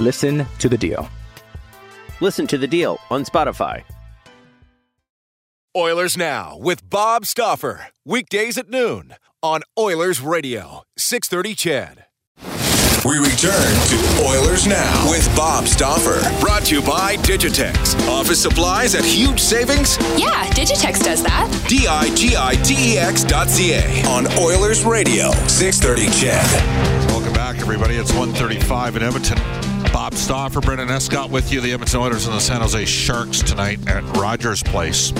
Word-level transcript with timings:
Listen 0.00 0.46
to 0.60 0.66
The 0.70 0.78
Deal. 0.78 1.10
Listen 2.22 2.46
to 2.46 2.56
The 2.56 2.66
Deal 2.66 2.98
on 3.10 3.22
Spotify. 3.22 3.82
Oilers 5.76 6.16
Now 6.16 6.56
with 6.58 6.88
Bob 6.88 7.26
Stauffer. 7.26 7.88
Weekdays 8.06 8.56
at 8.56 8.70
noon 8.70 9.14
on 9.42 9.60
Oilers 9.78 10.22
Radio, 10.22 10.84
630 10.96 11.54
CHED. 11.54 12.04
We 13.04 13.18
return 13.18 13.52
to 13.52 14.24
Oilers 14.26 14.66
Now 14.66 15.10
with 15.10 15.28
Bob 15.36 15.66
Stauffer. 15.66 16.20
Brought 16.40 16.64
to 16.64 16.76
you 16.76 16.80
by 16.80 17.16
Digitex. 17.16 17.94
Office 18.08 18.40
supplies 18.40 18.94
at 18.94 19.04
huge 19.04 19.38
savings. 19.38 19.98
Yeah, 20.16 20.46
Digitex 20.52 21.04
does 21.04 21.22
that. 21.24 21.46
D-I-G-I-T-E-X 21.68 23.24
dot 23.24 23.50
C-A 23.50 24.02
on 24.06 24.26
Oilers 24.38 24.82
Radio, 24.82 25.30
630 25.46 26.06
CHED. 26.18 27.10
Welcome 27.10 27.34
back, 27.34 27.58
everybody. 27.58 27.96
It's 27.96 28.12
135 28.12 28.96
in 28.96 29.02
Edmonton. 29.02 29.69
Bob 29.92 30.14
Stauffer, 30.14 30.60
Brendan 30.60 30.88
Escott 30.88 31.30
with 31.30 31.52
you. 31.52 31.60
The 31.60 31.72
Edmonton 31.72 32.00
Oilers 32.00 32.26
and 32.26 32.34
the 32.34 32.40
San 32.40 32.60
Jose 32.60 32.84
Sharks 32.84 33.42
tonight 33.42 33.78
at 33.88 34.02
Rogers 34.16 34.62
Place. 34.62 35.12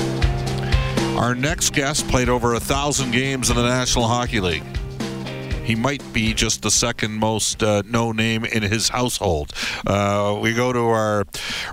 Our 1.16 1.34
next 1.34 1.72
guest 1.72 2.06
played 2.08 2.28
over 2.28 2.54
a 2.54 2.60
thousand 2.60 3.10
games 3.10 3.50
in 3.50 3.56
the 3.56 3.62
National 3.62 4.06
Hockey 4.06 4.40
League. 4.40 4.62
He 5.64 5.74
might 5.74 6.02
be 6.12 6.34
just 6.34 6.62
the 6.62 6.70
second 6.70 7.12
most 7.12 7.62
uh, 7.62 7.82
no 7.86 8.12
name 8.12 8.44
in 8.44 8.62
his 8.62 8.88
household. 8.88 9.52
Uh, 9.86 10.38
we 10.40 10.54
go 10.54 10.72
to 10.72 10.80
our 10.80 11.24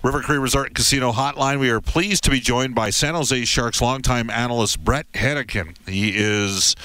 River 0.04 0.22
Cree 0.22 0.38
Resort 0.38 0.68
and 0.68 0.76
Casino 0.76 1.12
hotline. 1.12 1.60
We 1.60 1.70
are 1.70 1.82
pleased 1.82 2.24
to 2.26 2.30
be 2.30 2.40
joined 2.40 2.76
by 2.76 2.90
San 2.90 3.16
Jose 3.16 3.46
Sharks 3.46 3.82
longtime 3.82 4.30
analyst 4.30 4.84
Brett 4.84 5.12
Hedican. 5.14 5.76
He 5.88 6.14
is 6.16 6.76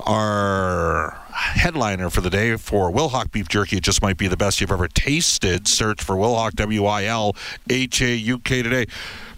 our 0.00 1.20
headliner 1.46 2.10
for 2.10 2.20
the 2.20 2.30
day 2.30 2.56
for 2.56 2.90
Wilhauk 2.90 3.30
Beef 3.30 3.48
Jerky. 3.48 3.78
It 3.78 3.82
just 3.82 4.02
might 4.02 4.16
be 4.16 4.28
the 4.28 4.36
best 4.36 4.60
you've 4.60 4.72
ever 4.72 4.88
tasted. 4.88 5.68
Search 5.68 6.02
for 6.02 6.16
Wilhauk, 6.16 6.52
W 6.52 6.84
I 6.84 7.04
L 7.04 7.36
H 7.70 8.02
A 8.02 8.14
U 8.14 8.38
K 8.38 8.62
today. 8.62 8.86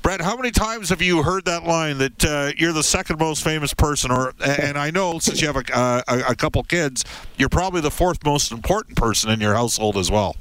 Brett, 0.03 0.21
how 0.21 0.37
many 0.37 0.51
times 0.51 0.89
have 0.89 1.03
you 1.03 1.23
heard 1.23 1.45
that 1.45 1.65
line 1.65 1.99
that 1.99 2.25
uh, 2.25 2.53
you're 2.57 2.73
the 2.73 2.83
second 2.83 3.19
most 3.19 3.43
famous 3.43 3.75
person? 3.75 4.11
Or 4.11 4.33
and 4.45 4.79
I 4.79 4.91
know 4.91 5.19
since 5.19 5.41
you 5.41 5.47
have 5.49 5.57
a, 5.57 5.77
uh, 5.77 6.03
a, 6.09 6.19
a 6.31 6.35
couple 6.35 6.63
kids, 6.63 7.05
you're 7.37 7.49
probably 7.49 7.81
the 7.81 7.91
fourth 7.91 8.25
most 8.25 8.53
important 8.53 8.97
person 8.97 9.31
in 9.31 9.41
your 9.41 9.55
household 9.55 9.97
as 9.97 10.11
well. 10.11 10.37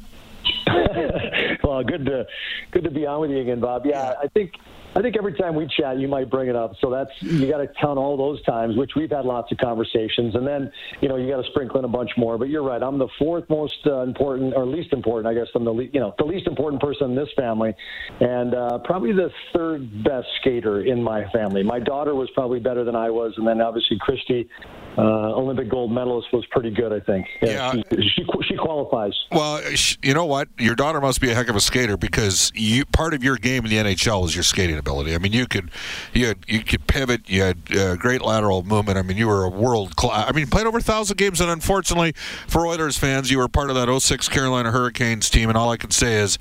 well, 1.63 1.83
good 1.83 2.05
to 2.05 2.25
good 2.71 2.83
to 2.83 2.91
be 2.91 3.05
on 3.05 3.21
with 3.21 3.31
you 3.31 3.39
again, 3.39 3.59
Bob. 3.59 3.85
Yeah, 3.85 4.13
I 4.21 4.27
think 4.27 4.53
I 4.97 5.01
think 5.03 5.15
every 5.15 5.33
time 5.33 5.53
we 5.53 5.67
chat, 5.67 5.99
you 5.99 6.07
might 6.07 6.27
bring 6.27 6.49
it 6.49 6.55
up. 6.55 6.73
So 6.81 6.89
that's 6.89 7.11
you 7.19 7.47
got 7.47 7.59
to 7.59 7.67
count 7.79 7.99
all 7.99 8.17
those 8.17 8.41
times, 8.45 8.75
which 8.75 8.93
we've 8.95 9.11
had 9.11 9.25
lots 9.25 9.51
of 9.51 9.59
conversations, 9.59 10.33
and 10.33 10.45
then 10.45 10.71
you 11.01 11.07
know 11.07 11.17
you 11.17 11.29
got 11.29 11.37
to 11.39 11.47
sprinkle 11.51 11.77
in 11.77 11.85
a 11.85 11.87
bunch 11.87 12.09
more. 12.17 12.39
But 12.39 12.49
you're 12.49 12.63
right. 12.63 12.81
I'm 12.81 12.97
the 12.97 13.07
fourth 13.19 13.47
most 13.47 13.75
uh, 13.85 14.01
important, 14.01 14.55
or 14.55 14.65
least 14.65 14.93
important, 14.93 15.27
I 15.27 15.39
guess. 15.39 15.49
I'm 15.53 15.65
the 15.65 15.71
le- 15.71 15.83
you 15.83 15.99
know 15.99 16.15
the 16.17 16.25
least 16.25 16.47
important 16.47 16.81
person 16.81 17.11
in 17.11 17.15
this 17.15 17.29
family, 17.37 17.75
and 18.21 18.55
uh, 18.55 18.79
probably 18.85 19.13
the 19.13 19.29
third 19.53 20.03
best 20.03 20.25
skater 20.41 20.81
in 20.83 21.03
my 21.03 21.29
family. 21.29 21.61
My 21.61 21.79
daughter 21.79 22.15
was 22.15 22.31
probably 22.31 22.59
better 22.59 22.83
than 22.83 22.95
I 22.95 23.11
was, 23.11 23.33
and 23.37 23.47
then 23.47 23.61
obviously 23.61 23.99
Kristi, 23.99 24.49
uh, 24.97 25.35
Olympic 25.35 25.69
gold 25.69 25.91
medalist, 25.91 26.29
was 26.33 26.43
pretty 26.47 26.71
good. 26.71 26.91
I 26.91 27.01
think. 27.01 27.27
Yeah. 27.43 27.71
She, 27.71 27.83
she 28.01 28.25
she 28.47 28.55
qualifies. 28.55 29.13
Well, 29.31 29.61
you 30.01 30.15
know 30.15 30.25
what? 30.25 30.47
Your 30.57 30.73
daughter 30.73 30.99
must 30.99 31.21
be 31.21 31.29
a 31.29 31.35
heck 31.35 31.49
of 31.49 31.55
a 31.55 31.61
skater 31.61 31.97
because 31.97 32.51
you 32.55 32.83
part 32.83 33.13
of 33.13 33.23
your 33.23 33.37
game 33.37 33.63
in 33.63 33.69
the 33.69 33.77
NHL 33.77 34.25
is 34.25 34.35
your 34.35 34.43
skating 34.43 34.79
ability. 34.87 35.13
I 35.13 35.17
mean, 35.17 35.33
you 35.33 35.47
could 35.47 35.69
you 36.13 36.27
had, 36.27 36.37
you 36.47 36.63
could 36.63 36.87
pivot. 36.87 37.29
You 37.29 37.41
had 37.41 37.57
uh, 37.75 37.95
great 37.95 38.21
lateral 38.21 38.63
movement. 38.63 38.97
I 38.97 39.01
mean, 39.01 39.17
you 39.17 39.27
were 39.27 39.43
a 39.43 39.49
world 39.49 39.95
class. 39.95 40.25
I 40.27 40.31
mean, 40.31 40.47
played 40.47 40.65
over 40.65 40.77
a 40.77 40.81
thousand 40.81 41.17
games, 41.17 41.41
and 41.41 41.49
unfortunately 41.49 42.13
for 42.47 42.65
Oilers 42.65 42.97
fans, 42.97 43.29
you 43.29 43.37
were 43.37 43.47
part 43.47 43.69
of 43.69 43.75
that 43.75 43.99
06 43.99 44.29
Carolina 44.29 44.71
Hurricanes 44.71 45.29
team. 45.29 45.49
And 45.49 45.57
all 45.57 45.69
I 45.69 45.77
can 45.77 45.91
say 45.91 46.15
is, 46.15 46.37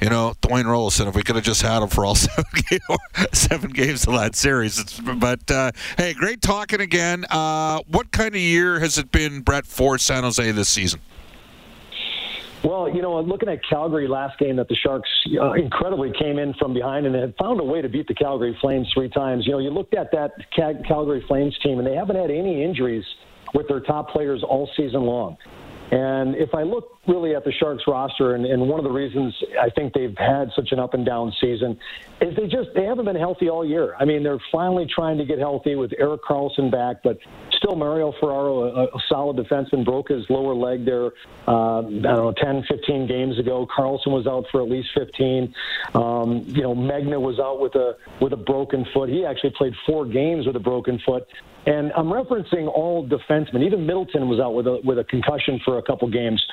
you 0.00 0.08
know, 0.08 0.34
Dwayne 0.42 0.64
Roloson. 0.64 1.06
If 1.08 1.14
we 1.14 1.22
could 1.22 1.36
have 1.36 1.44
just 1.44 1.62
had 1.62 1.82
him 1.82 1.88
for 1.88 2.04
all 2.04 2.14
seven, 2.16 2.44
game, 2.68 2.98
seven 3.32 3.70
games 3.70 4.06
of 4.06 4.14
that 4.14 4.34
series, 4.34 4.78
it's, 4.78 4.98
but 4.98 5.50
uh, 5.50 5.72
hey, 5.96 6.14
great 6.14 6.40
talking 6.40 6.80
again. 6.80 7.24
Uh, 7.30 7.80
what 7.88 8.10
kind 8.12 8.34
of 8.34 8.40
year 8.40 8.80
has 8.80 8.98
it 8.98 9.12
been, 9.12 9.40
Brett, 9.40 9.66
for 9.66 9.98
San 9.98 10.22
Jose 10.22 10.50
this 10.52 10.68
season? 10.68 11.00
Well, 12.64 12.88
you 12.88 13.02
know, 13.02 13.20
looking 13.20 13.48
at 13.48 13.58
Calgary 13.68 14.06
last 14.06 14.38
game, 14.38 14.56
that 14.56 14.68
the 14.68 14.76
Sharks 14.76 15.08
uh, 15.40 15.52
incredibly 15.52 16.12
came 16.12 16.38
in 16.38 16.54
from 16.54 16.72
behind 16.72 17.06
and 17.06 17.14
had 17.14 17.34
found 17.36 17.60
a 17.60 17.64
way 17.64 17.82
to 17.82 17.88
beat 17.88 18.06
the 18.06 18.14
Calgary 18.14 18.56
Flames 18.60 18.88
three 18.94 19.08
times. 19.08 19.46
You 19.46 19.52
know, 19.52 19.58
you 19.58 19.70
looked 19.70 19.94
at 19.94 20.12
that 20.12 20.30
Cal- 20.54 20.80
Calgary 20.86 21.24
Flames 21.26 21.58
team, 21.62 21.78
and 21.78 21.86
they 21.86 21.94
haven't 21.94 22.16
had 22.16 22.30
any 22.30 22.62
injuries 22.62 23.04
with 23.52 23.66
their 23.66 23.80
top 23.80 24.10
players 24.10 24.44
all 24.48 24.70
season 24.76 25.02
long. 25.02 25.36
And 25.90 26.36
if 26.36 26.54
I 26.54 26.62
look 26.62 26.91
really 27.06 27.34
at 27.34 27.44
the 27.44 27.52
Sharks 27.52 27.82
roster, 27.86 28.34
and, 28.34 28.46
and 28.46 28.68
one 28.68 28.78
of 28.78 28.84
the 28.84 28.90
reasons 28.90 29.34
I 29.60 29.70
think 29.70 29.92
they've 29.92 30.16
had 30.16 30.50
such 30.54 30.70
an 30.70 30.78
up 30.78 30.94
and 30.94 31.04
down 31.04 31.32
season 31.40 31.78
is 32.20 32.36
they 32.36 32.46
just 32.46 32.70
they 32.74 32.84
haven't 32.84 33.06
been 33.06 33.16
healthy 33.16 33.48
all 33.48 33.64
year. 33.64 33.96
I 33.98 34.04
mean, 34.04 34.22
they're 34.22 34.40
finally 34.52 34.86
trying 34.86 35.18
to 35.18 35.24
get 35.24 35.38
healthy 35.38 35.74
with 35.74 35.92
Erik 35.98 36.22
Karlsson 36.22 36.70
back, 36.70 37.02
but 37.02 37.18
still 37.56 37.74
Mario 37.74 38.12
Ferraro, 38.20 38.64
a, 38.64 38.84
a 38.84 39.02
solid 39.08 39.36
defenseman, 39.36 39.84
broke 39.84 40.10
his 40.10 40.24
lower 40.30 40.54
leg 40.54 40.84
there. 40.84 41.06
Uh, 41.48 41.78
I 41.78 41.82
don't 41.82 42.02
know, 42.02 42.34
10, 42.36 42.64
15 42.68 43.08
games 43.08 43.38
ago. 43.38 43.66
Karlsson 43.76 44.08
was 44.08 44.26
out 44.28 44.44
for 44.52 44.62
at 44.62 44.68
least 44.68 44.90
15. 44.96 45.52
Um, 45.94 46.44
you 46.46 46.62
know, 46.62 46.74
Magna 46.74 47.18
was 47.18 47.40
out 47.40 47.60
with 47.60 47.74
a 47.74 47.96
with 48.20 48.32
a 48.32 48.36
broken 48.36 48.86
foot. 48.94 49.08
He 49.08 49.24
actually 49.24 49.54
played 49.56 49.74
four 49.86 50.06
games 50.06 50.46
with 50.46 50.54
a 50.54 50.60
broken 50.60 51.00
foot. 51.04 51.26
And 51.64 51.92
I'm 51.92 52.06
referencing 52.06 52.66
all 52.66 53.06
defensemen. 53.08 53.64
Even 53.64 53.86
Middleton 53.86 54.28
was 54.28 54.40
out 54.40 54.54
with 54.54 54.66
a 54.66 54.80
with 54.84 54.98
a 54.98 55.04
concussion 55.04 55.60
for 55.64 55.78
a 55.78 55.82
couple 55.82 56.08
games. 56.10 56.44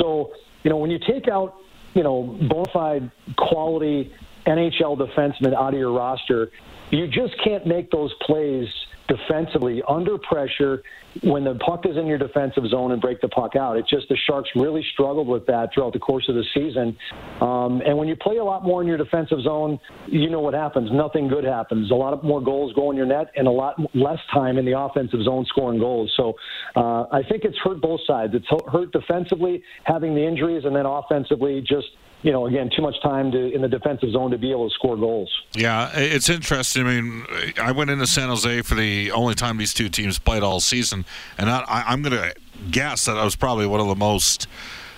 So 0.00 0.32
you 0.62 0.70
know 0.70 0.76
when 0.76 0.90
you 0.90 0.98
take 0.98 1.28
out 1.28 1.56
you 1.94 2.02
know 2.02 2.38
bona 2.48 2.68
fide 2.72 3.10
quality 3.36 4.12
NHL 4.46 4.98
defensemen 4.98 5.54
out 5.54 5.74
of 5.74 5.78
your 5.78 5.92
roster, 5.92 6.50
you 6.90 7.06
just 7.06 7.34
can't 7.44 7.66
make 7.66 7.90
those 7.90 8.12
plays 8.22 8.66
defensively 9.10 9.82
under 9.88 10.16
pressure 10.18 10.82
when 11.24 11.42
the 11.42 11.54
puck 11.56 11.84
is 11.84 11.96
in 11.96 12.06
your 12.06 12.18
defensive 12.18 12.64
zone 12.68 12.92
and 12.92 13.00
break 13.00 13.20
the 13.20 13.28
puck 13.28 13.56
out. 13.56 13.76
It's 13.76 13.90
just 13.90 14.08
the 14.08 14.16
Sharks 14.28 14.48
really 14.54 14.84
struggled 14.92 15.26
with 15.26 15.44
that 15.46 15.70
throughout 15.74 15.92
the 15.92 15.98
course 15.98 16.28
of 16.28 16.36
the 16.36 16.44
season. 16.54 16.96
Um, 17.40 17.82
and 17.84 17.98
when 17.98 18.06
you 18.06 18.14
play 18.14 18.36
a 18.36 18.44
lot 18.44 18.62
more 18.62 18.80
in 18.82 18.86
your 18.86 18.96
defensive 18.96 19.40
zone, 19.42 19.80
you 20.06 20.30
know 20.30 20.40
what 20.40 20.54
happens. 20.54 20.90
Nothing 20.92 21.26
good 21.26 21.44
happens. 21.44 21.90
A 21.90 21.94
lot 21.94 22.12
of 22.12 22.22
more 22.22 22.40
goals 22.40 22.72
go 22.74 22.90
in 22.92 22.96
your 22.96 23.06
net 23.06 23.32
and 23.36 23.48
a 23.48 23.50
lot 23.50 23.74
less 23.94 24.20
time 24.32 24.56
in 24.58 24.64
the 24.64 24.78
offensive 24.78 25.22
zone 25.24 25.44
scoring 25.48 25.80
goals. 25.80 26.12
So 26.16 26.34
uh, 26.76 27.06
I 27.10 27.22
think 27.28 27.44
it's 27.44 27.58
hurt 27.58 27.80
both 27.80 28.00
sides. 28.06 28.32
It's 28.34 28.46
hurt 28.70 28.92
defensively 28.92 29.62
having 29.84 30.14
the 30.14 30.24
injuries, 30.24 30.64
and 30.64 30.74
then 30.76 30.86
offensively 30.86 31.60
just 31.60 31.88
you 32.22 32.32
know, 32.32 32.46
again, 32.46 32.70
too 32.74 32.82
much 32.82 33.00
time 33.02 33.30
to 33.32 33.52
in 33.52 33.62
the 33.62 33.68
defensive 33.68 34.10
zone 34.10 34.30
to 34.30 34.38
be 34.38 34.50
able 34.50 34.68
to 34.68 34.74
score 34.74 34.96
goals. 34.96 35.30
Yeah, 35.54 35.90
it's 35.94 36.28
interesting. 36.28 36.86
I 36.86 37.00
mean, 37.00 37.26
I 37.60 37.72
went 37.72 37.90
into 37.90 38.06
San 38.06 38.28
Jose 38.28 38.62
for 38.62 38.74
the 38.74 39.10
only 39.12 39.34
time 39.34 39.56
these 39.56 39.74
two 39.74 39.88
teams 39.88 40.18
played 40.18 40.42
all 40.42 40.60
season, 40.60 41.04
and 41.38 41.48
I, 41.48 41.64
I'm 41.66 42.02
going 42.02 42.12
to 42.12 42.34
guess 42.70 43.06
that 43.06 43.16
I 43.16 43.24
was 43.24 43.36
probably 43.36 43.66
one 43.66 43.80
of 43.80 43.86
the 43.86 43.94
most 43.94 44.46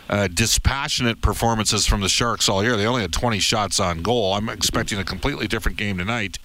uh, 0.09 0.29
dispassionate 0.29 1.23
performances 1.23 1.87
from 1.87 2.01
the 2.01 2.09
Sharks 2.09 2.49
all 2.49 2.63
year. 2.63 2.77
They 2.77 2.87
only 2.87 3.03
had 3.03 3.13
20 3.13 3.39
shots 3.39 3.79
on 3.79 4.03
goal. 4.03 4.35
I'm 4.35 4.49
expecting 4.49 4.99
a 4.99 5.05
completely 5.05 5.47
different 5.47 5.79
game 5.79 5.99
tonight. 5.99 6.39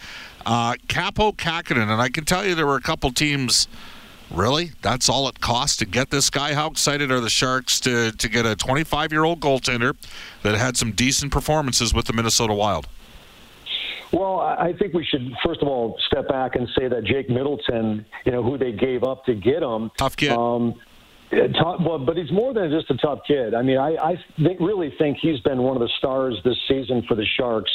Uh, 0.46 0.76
Kaapo 0.88 1.36
Kahkonen, 1.36 1.92
and 1.92 2.02
I 2.02 2.10
can 2.10 2.24
tell 2.24 2.46
you 2.46 2.56
there 2.56 2.68
were 2.68 2.78
a 2.78 2.82
couple 2.82 3.12
teams 3.12 3.68
Really? 4.32 4.72
That's 4.82 5.10
all 5.10 5.28
it 5.30 5.40
costs 5.40 5.78
to 5.78 5.86
get 5.86 6.10
this 6.10 6.30
guy? 6.30 6.54
How 6.54 6.68
excited 6.68 7.12
are 7.12 7.20
the 7.20 7.30
Sharks 7.30 7.80
to, 7.82 8.12
to 8.12 8.30
get 8.30 8.46
a 8.46 8.56
25 8.56 9.12
year 9.12 9.24
old 9.24 9.40
goaltender 9.40 9.96
that 10.44 10.56
had 10.56 10.78
some 10.78 10.92
decent 10.92 11.32
performances 11.32 11.94
with 11.94 12.06
the 12.06 12.14
Minnesota 12.14 12.54
Wild? 12.54 12.88
Well, 14.12 14.40
I 14.40 14.74
think 14.80 14.94
we 14.94 15.04
should 15.06 15.34
first 15.46 15.62
of 15.62 15.68
all 15.68 15.98
step 16.08 16.30
back 16.30 16.56
and 16.56 16.68
say 16.78 16.88
that 16.88 17.04
Jake 17.04 17.30
Middleton, 17.30 18.06
you 18.26 18.32
know, 18.32 18.42
who 18.42 18.58
they 18.58 18.72
gave 18.72 19.04
up 19.04 19.26
to 19.26 19.36
get 19.36 19.62
him, 19.62 19.92
tough 19.98 20.16
kid. 20.16 20.32
Um, 20.32 20.76
Tough, 21.30 21.82
well, 21.82 22.00
but 22.00 22.16
he's 22.16 22.32
more 22.32 22.54
than 22.54 22.72
just 22.72 22.90
a 22.90 22.96
tough 22.96 23.20
kid. 23.28 23.54
I 23.54 23.62
mean, 23.62 23.78
I, 23.78 23.96
I 23.98 24.24
think, 24.42 24.62
really 24.62 24.94
think 24.98 25.18
he's 25.22 25.42
been 25.42 25.62
one 25.62 25.76
of 25.76 25.82
the 25.82 25.92
stars 25.98 26.40
this 26.46 26.56
season 26.70 27.04
for 27.06 27.16
the 27.16 27.26
Sharks. 27.38 27.70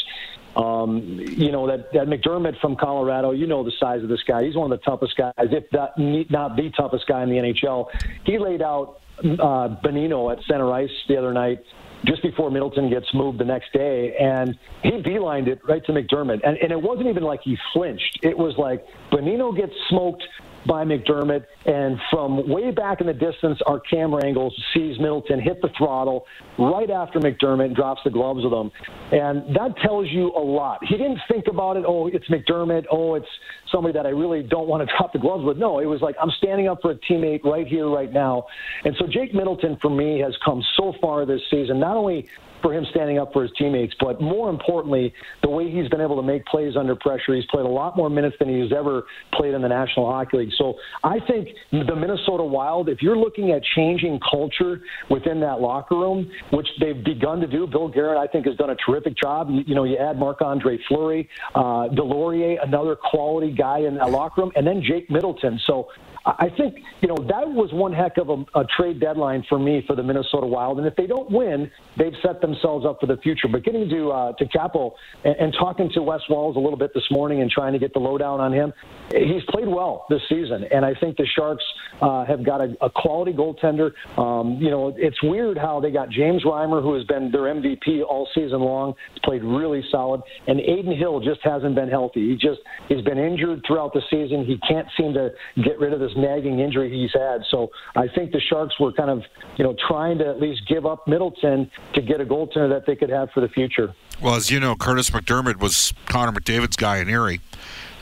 Um, 0.56 1.18
you 1.18 1.50
know 1.50 1.66
that 1.66 1.92
that 1.92 2.08
MacDermid 2.08 2.60
from 2.60 2.76
Colorado. 2.76 3.30
You 3.30 3.46
know 3.46 3.64
the 3.64 3.72
size 3.80 4.02
of 4.02 4.08
this 4.08 4.22
guy. 4.26 4.44
He's 4.44 4.54
one 4.54 4.70
of 4.70 4.78
the 4.78 4.84
toughest 4.84 5.16
guys, 5.16 5.32
if 5.38 5.64
not, 5.72 5.98
not 5.98 6.56
the 6.56 6.70
toughest 6.76 7.06
guy 7.06 7.22
in 7.22 7.30
the 7.30 7.36
NHL. 7.36 7.86
He 8.24 8.38
laid 8.38 8.60
out 8.60 9.00
uh, 9.20 9.76
Bonino 9.82 10.30
at 10.32 10.42
center 10.44 10.70
ice 10.72 10.90
the 11.08 11.16
other 11.16 11.32
night 11.32 11.62
just 12.04 12.22
before 12.22 12.50
Middleton 12.50 12.90
gets 12.90 13.06
moved 13.14 13.38
the 13.38 13.44
next 13.44 13.72
day, 13.72 14.14
and 14.16 14.58
he 14.82 14.90
beelined 14.90 15.46
it 15.46 15.60
right 15.66 15.84
to 15.86 15.92
MacDermid. 15.92 16.40
And, 16.44 16.56
and 16.58 16.72
it 16.72 16.80
wasn't 16.80 17.06
even 17.08 17.22
like 17.22 17.40
he 17.42 17.56
flinched. 17.72 18.18
It 18.22 18.36
was 18.36 18.54
like 18.58 18.84
Bonino 19.10 19.56
gets 19.56 19.72
smoked 19.88 20.24
by 20.66 20.84
MacDermid. 20.84 21.44
and 21.66 21.98
from 22.10 22.48
way 22.48 22.70
back 22.70 23.00
in 23.00 23.06
the 23.06 23.12
distance, 23.12 23.58
our 23.66 23.80
camera 23.80 24.24
angles 24.24 24.54
sees 24.74 24.98
Middleton 24.98 25.40
hit 25.40 25.60
the 25.60 25.68
throttle 25.76 26.26
right 26.58 26.90
after 26.90 27.18
MacDermid 27.18 27.74
drops 27.74 28.00
the 28.04 28.10
gloves 28.10 28.44
with 28.44 28.52
him, 28.52 28.70
and 29.12 29.54
that 29.56 29.76
tells 29.82 30.08
you 30.08 30.32
a 30.36 30.40
lot. 30.42 30.78
He 30.84 30.96
didn't 30.96 31.20
think 31.30 31.46
about 31.48 31.76
it. 31.76 31.84
Oh, 31.86 32.06
it's 32.06 32.28
MacDermid, 32.28 32.86
Oh, 32.90 33.14
it's 33.14 33.26
somebody 33.70 33.92
that 33.94 34.06
I 34.06 34.10
really 34.10 34.42
don't 34.42 34.68
want 34.68 34.86
to 34.86 34.94
drop 34.98 35.12
the 35.12 35.18
gloves 35.18 35.44
with. 35.44 35.56
No, 35.56 35.78
it 35.80 35.86
was 35.86 36.00
like 36.00 36.16
I'm 36.20 36.30
standing 36.38 36.68
up 36.68 36.78
for 36.82 36.92
a 36.92 36.96
teammate 36.96 37.44
right 37.44 37.66
here, 37.66 37.88
right 37.88 38.12
now. 38.12 38.46
And 38.84 38.94
so 38.98 39.06
Jake 39.06 39.34
Middleton, 39.34 39.78
for 39.80 39.90
me, 39.90 40.20
has 40.20 40.34
come 40.44 40.62
so 40.76 40.94
far 41.00 41.26
this 41.26 41.40
season. 41.50 41.80
Not 41.80 41.96
only 41.96 42.28
for 42.62 42.72
him 42.72 42.86
standing 42.90 43.18
up 43.18 43.32
for 43.32 43.42
his 43.42 43.52
teammates, 43.58 43.94
but 44.00 44.20
more 44.20 44.48
importantly, 44.50 45.12
the 45.42 45.48
way 45.48 45.70
he's 45.70 45.88
been 45.88 46.00
able 46.00 46.16
to 46.16 46.22
make 46.22 46.46
plays 46.46 46.76
under 46.76 46.96
pressure. 46.96 47.34
He's 47.34 47.44
played 47.50 47.66
a 47.66 47.68
lot 47.68 47.96
more 47.96 48.08
minutes 48.08 48.36
than 48.38 48.48
he's 48.48 48.72
ever 48.72 49.04
played 49.34 49.54
in 49.54 49.62
the 49.62 49.68
National 49.68 50.10
Hockey 50.10 50.38
League. 50.38 50.52
So 50.56 50.74
I 51.02 51.18
think 51.26 51.48
the 51.70 51.96
Minnesota 51.96 52.44
Wild, 52.44 52.88
if 52.88 53.02
you're 53.02 53.16
looking 53.16 53.50
at 53.50 53.62
changing 53.76 54.20
culture 54.30 54.80
within 55.10 55.40
that 55.40 55.60
locker 55.60 55.96
room, 55.96 56.30
which 56.50 56.68
they've 56.80 57.02
begun 57.04 57.40
to 57.40 57.46
do, 57.46 57.66
Bill 57.66 57.88
Guerin, 57.88 58.18
I 58.18 58.26
think, 58.26 58.46
has 58.46 58.56
done 58.56 58.70
a 58.70 58.76
terrific 58.76 59.16
job. 59.16 59.48
You, 59.50 59.62
you 59.66 59.74
know, 59.74 59.84
you 59.84 59.96
add 59.96 60.18
Marc 60.18 60.40
Andre 60.42 60.78
Fleury, 60.88 61.28
uh, 61.54 61.88
Deslauriers, 61.88 62.58
another 62.62 62.96
quality 62.96 63.52
guy 63.52 63.80
in 63.80 63.96
that 63.96 64.10
locker 64.10 64.42
room, 64.42 64.52
and 64.56 64.66
then 64.66 64.82
Jake 64.82 65.10
Middleton. 65.10 65.60
So 65.66 65.88
I 66.24 66.50
think 66.56 66.76
you 67.00 67.08
know 67.08 67.16
that 67.16 67.48
was 67.48 67.72
one 67.72 67.92
heck 67.92 68.16
of 68.16 68.28
a, 68.28 68.44
a, 68.54 68.64
trade 68.76 69.00
deadline 69.00 69.44
for 69.48 69.58
me 69.58 69.82
for 69.86 69.96
the 69.96 70.04
Minnesota 70.04 70.46
Wild, 70.46 70.78
and 70.78 70.86
if 70.86 70.94
they 70.94 71.06
don't 71.06 71.30
win, 71.30 71.68
they've 71.98 72.14
set 72.22 72.40
themselves 72.52 72.84
up 72.86 72.98
for 73.00 73.06
the 73.06 73.16
future. 73.18 73.48
But 73.50 73.64
getting 73.64 73.88
to 73.88 74.10
uh, 74.10 74.32
to 74.34 74.44
Kaapo 74.46 74.92
and, 75.24 75.36
and 75.36 75.54
talking 75.58 75.90
to 75.94 76.02
Wes 76.02 76.20
Walz 76.28 76.56
a 76.56 76.60
little 76.60 76.78
bit 76.78 76.92
this 76.94 77.06
morning 77.10 77.40
and 77.40 77.50
trying 77.50 77.72
to 77.72 77.78
get 77.78 77.92
the 77.92 78.00
lowdown 78.00 78.40
on 78.40 78.52
him, 78.52 78.72
he's 79.10 79.42
played 79.48 79.68
well 79.68 80.06
this 80.08 80.20
season, 80.28 80.64
and 80.72 80.84
I 80.84 80.94
think 81.00 81.16
the 81.16 81.26
Sharks 81.36 81.64
uh, 82.00 82.24
have 82.24 82.44
got 82.44 82.60
a, 82.60 82.74
a 82.80 82.90
quality 82.90 83.32
goaltender. 83.32 83.92
Um, 84.18 84.58
you 84.60 84.70
know, 84.70 84.94
it's 84.96 85.22
weird 85.22 85.58
how 85.58 85.80
they 85.80 85.90
got 85.90 86.10
James 86.10 86.44
Reimer, 86.44 86.82
who 86.82 86.94
has 86.94 87.04
been 87.04 87.30
their 87.30 87.42
MVP 87.42 88.02
all 88.08 88.28
season 88.34 88.60
long, 88.60 88.94
he's 89.12 89.21
played 89.22 89.42
really 89.42 89.82
solid, 89.90 90.22
and 90.46 90.60
Adin 90.60 90.96
Hill 90.96 91.20
just 91.20 91.40
hasn't 91.42 91.74
been 91.74 91.88
healthy. 91.88 92.30
He 92.30 92.34
just 92.34 92.60
he's 92.88 93.02
been 93.02 93.18
injured 93.18 93.62
throughout 93.66 93.92
the 93.92 94.02
season. 94.10 94.44
He 94.44 94.58
can't 94.68 94.88
seem 94.96 95.14
to 95.14 95.30
get 95.62 95.78
rid 95.78 95.92
of 95.92 96.00
this 96.00 96.12
nagging 96.16 96.60
injury 96.60 96.90
he's 96.90 97.12
had. 97.12 97.42
So 97.50 97.70
I 97.96 98.08
think 98.08 98.32
the 98.32 98.40
Sharks 98.40 98.78
were 98.80 98.92
kind 98.92 99.10
of, 99.10 99.22
you 99.56 99.64
know, 99.64 99.74
trying 99.88 100.18
to 100.18 100.26
at 100.26 100.40
least 100.40 100.62
give 100.68 100.86
up 100.86 101.06
Middleton 101.06 101.70
to 101.94 102.02
get 102.02 102.20
a 102.20 102.24
goaltender 102.24 102.68
that 102.70 102.84
they 102.86 102.96
could 102.96 103.10
have 103.10 103.30
for 103.32 103.40
the 103.40 103.48
future. 103.48 103.94
Well, 104.20 104.34
as 104.34 104.50
you 104.50 104.60
know, 104.60 104.74
Kurtis 104.74 105.10
MacDermid 105.10 105.60
was 105.60 105.92
Connor 106.06 106.32
McDavid's 106.32 106.76
guy 106.76 106.98
in 106.98 107.08
Erie, 107.08 107.40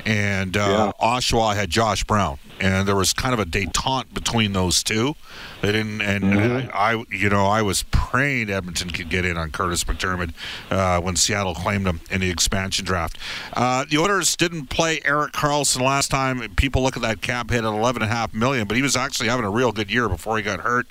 and 0.04 0.56
uh, 0.56 0.92
yeah. 1.00 1.06
Oshawa 1.06 1.54
had 1.54 1.70
Josh 1.70 2.04
Brown 2.04 2.38
and 2.60 2.86
there 2.86 2.96
was 2.96 3.12
kind 3.12 3.32
of 3.32 3.40
a 3.40 3.44
detente 3.44 4.12
between 4.12 4.52
those 4.52 4.82
two. 4.82 5.14
They 5.62 5.72
didn't, 5.72 6.00
and 6.00 6.24
mm-hmm. 6.24 6.68
I, 6.72 6.92
I, 6.92 7.04
you 7.10 7.28
know, 7.28 7.46
I 7.46 7.62
was 7.62 7.84
praying 7.90 8.50
Edmonton 8.50 8.90
could 8.90 9.08
get 9.08 9.24
in 9.24 9.36
on 9.36 9.50
Kurtis 9.50 9.84
MacDermid 9.84 10.32
uh, 10.70 11.00
when 11.00 11.16
Seattle 11.16 11.54
claimed 11.54 11.86
him 11.86 12.00
in 12.10 12.20
the 12.20 12.30
expansion 12.30 12.84
draft. 12.84 13.18
Uh, 13.52 13.84
the 13.88 13.98
Oilers 13.98 14.36
didn't 14.36 14.66
play 14.66 15.00
Erik 15.04 15.32
Karlsson 15.32 15.82
last 15.82 16.10
time. 16.10 16.40
People 16.56 16.82
look 16.82 16.96
at 16.96 17.02
that 17.02 17.20
cap 17.20 17.50
hit 17.50 17.58
at 17.58 17.64
eleven 17.64 18.02
and 18.02 18.10
a 18.10 18.14
half 18.14 18.32
million, 18.32 18.66
but 18.66 18.76
he 18.76 18.82
was 18.82 18.96
actually 18.96 19.28
having 19.28 19.44
a 19.44 19.50
real 19.50 19.72
good 19.72 19.90
year 19.90 20.08
before 20.08 20.36
he 20.36 20.42
got 20.42 20.60
hurt. 20.60 20.86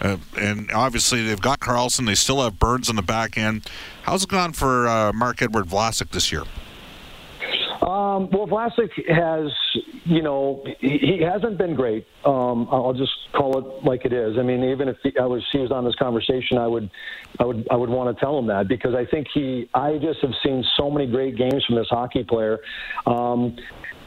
Uh, 0.00 0.16
and 0.38 0.70
obviously, 0.72 1.26
they've 1.26 1.40
got 1.40 1.60
Karlsson. 1.60 2.06
They 2.06 2.14
still 2.14 2.42
have 2.42 2.58
Burns 2.58 2.88
on 2.88 2.96
the 2.96 3.02
back 3.02 3.36
end. 3.36 3.68
How's 4.02 4.24
it 4.24 4.30
gone 4.30 4.52
for 4.52 4.88
uh, 4.88 5.12
Marc-Edouard 5.12 5.66
Vlasic 5.66 6.10
this 6.10 6.32
year? 6.32 6.44
Um, 7.82 8.28
well, 8.30 8.46
Vlasic 8.46 8.90
has, 9.08 9.50
you 10.04 10.20
know, 10.20 10.62
he, 10.80 10.98
he 10.98 11.20
hasn't 11.22 11.56
been 11.56 11.74
great. 11.74 12.06
Um, 12.26 12.68
I'll 12.70 12.92
just 12.92 13.12
call 13.32 13.58
it 13.58 13.84
like 13.84 14.04
it 14.04 14.12
is. 14.12 14.36
I 14.38 14.42
mean, 14.42 14.64
even 14.64 14.88
if 14.88 14.98
he, 15.02 15.16
I 15.18 15.24
was 15.24 15.42
he 15.50 15.58
was 15.58 15.72
on 15.72 15.86
this 15.86 15.94
conversation, 15.94 16.58
I 16.58 16.66
would, 16.66 16.90
I 17.38 17.44
would, 17.44 17.66
I 17.70 17.76
would 17.76 17.88
want 17.88 18.14
to 18.14 18.20
tell 18.20 18.38
him 18.38 18.46
that 18.48 18.68
because 18.68 18.94
I 18.94 19.06
think 19.06 19.28
he, 19.32 19.70
I 19.72 19.96
just 19.96 20.20
have 20.20 20.34
seen 20.44 20.62
so 20.76 20.90
many 20.90 21.06
great 21.06 21.36
games 21.36 21.64
from 21.64 21.76
this 21.76 21.88
hockey 21.88 22.22
player, 22.22 22.58
um, 23.06 23.56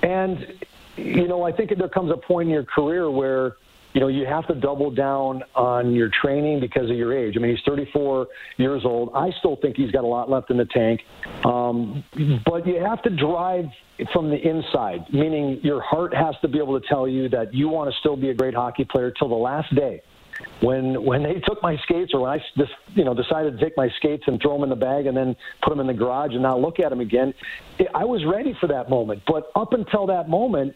and 0.03 0.53
you 0.95 1.27
know, 1.27 1.41
I 1.41 1.51
think 1.51 1.75
there 1.75 1.89
comes 1.89 2.11
a 2.11 2.17
point 2.17 2.49
in 2.49 2.53
your 2.53 2.65
career 2.65 3.09
where 3.09 3.57
you 3.93 4.01
know, 4.01 4.07
you 4.07 4.25
have 4.25 4.47
to 4.47 4.55
double 4.55 4.91
down 4.91 5.43
on 5.55 5.93
your 5.93 6.09
training 6.09 6.59
because 6.59 6.89
of 6.89 6.95
your 6.95 7.15
age. 7.15 7.35
I 7.37 7.39
mean, 7.39 7.55
he's 7.55 7.63
34 7.65 8.27
years 8.57 8.81
old. 8.85 9.11
I 9.15 9.29
still 9.39 9.55
think 9.55 9.77
he's 9.77 9.91
got 9.91 10.03
a 10.03 10.07
lot 10.07 10.29
left 10.29 10.49
in 10.49 10.57
the 10.57 10.65
tank. 10.65 11.01
Um, 11.45 12.03
but 12.45 12.65
you 12.65 12.79
have 12.83 13.01
to 13.03 13.09
drive 13.09 13.65
from 14.11 14.29
the 14.29 14.37
inside, 14.37 15.05
meaning 15.13 15.59
your 15.63 15.81
heart 15.81 16.13
has 16.15 16.35
to 16.41 16.47
be 16.47 16.57
able 16.57 16.79
to 16.79 16.87
tell 16.87 17.07
you 17.07 17.29
that 17.29 17.53
you 17.53 17.69
want 17.69 17.91
to 17.91 17.99
still 17.99 18.15
be 18.15 18.29
a 18.29 18.33
great 18.33 18.55
hockey 18.55 18.83
player 18.83 19.11
till 19.11 19.29
the 19.29 19.35
last 19.35 19.73
day. 19.75 20.01
When 20.61 21.05
when 21.05 21.21
they 21.21 21.35
took 21.45 21.61
my 21.61 21.77
skates, 21.83 22.11
or 22.11 22.21
when 22.21 22.31
I 22.31 22.43
just 22.57 22.71
you 22.95 23.05
know 23.05 23.13
decided 23.13 23.57
to 23.57 23.63
take 23.63 23.77
my 23.77 23.87
skates 23.97 24.23
and 24.25 24.41
throw 24.41 24.53
them 24.53 24.63
in 24.63 24.69
the 24.69 24.75
bag 24.75 25.05
and 25.05 25.15
then 25.15 25.35
put 25.61 25.69
them 25.69 25.79
in 25.79 25.85
the 25.85 25.93
garage 25.93 26.31
and 26.31 26.41
not 26.41 26.59
look 26.59 26.79
at 26.79 26.89
them 26.89 27.01
again, 27.01 27.35
I 27.93 28.03
was 28.03 28.25
ready 28.25 28.57
for 28.59 28.65
that 28.67 28.89
moment. 28.89 29.21
But 29.27 29.51
up 29.55 29.73
until 29.73 30.07
that 30.07 30.29
moment, 30.29 30.75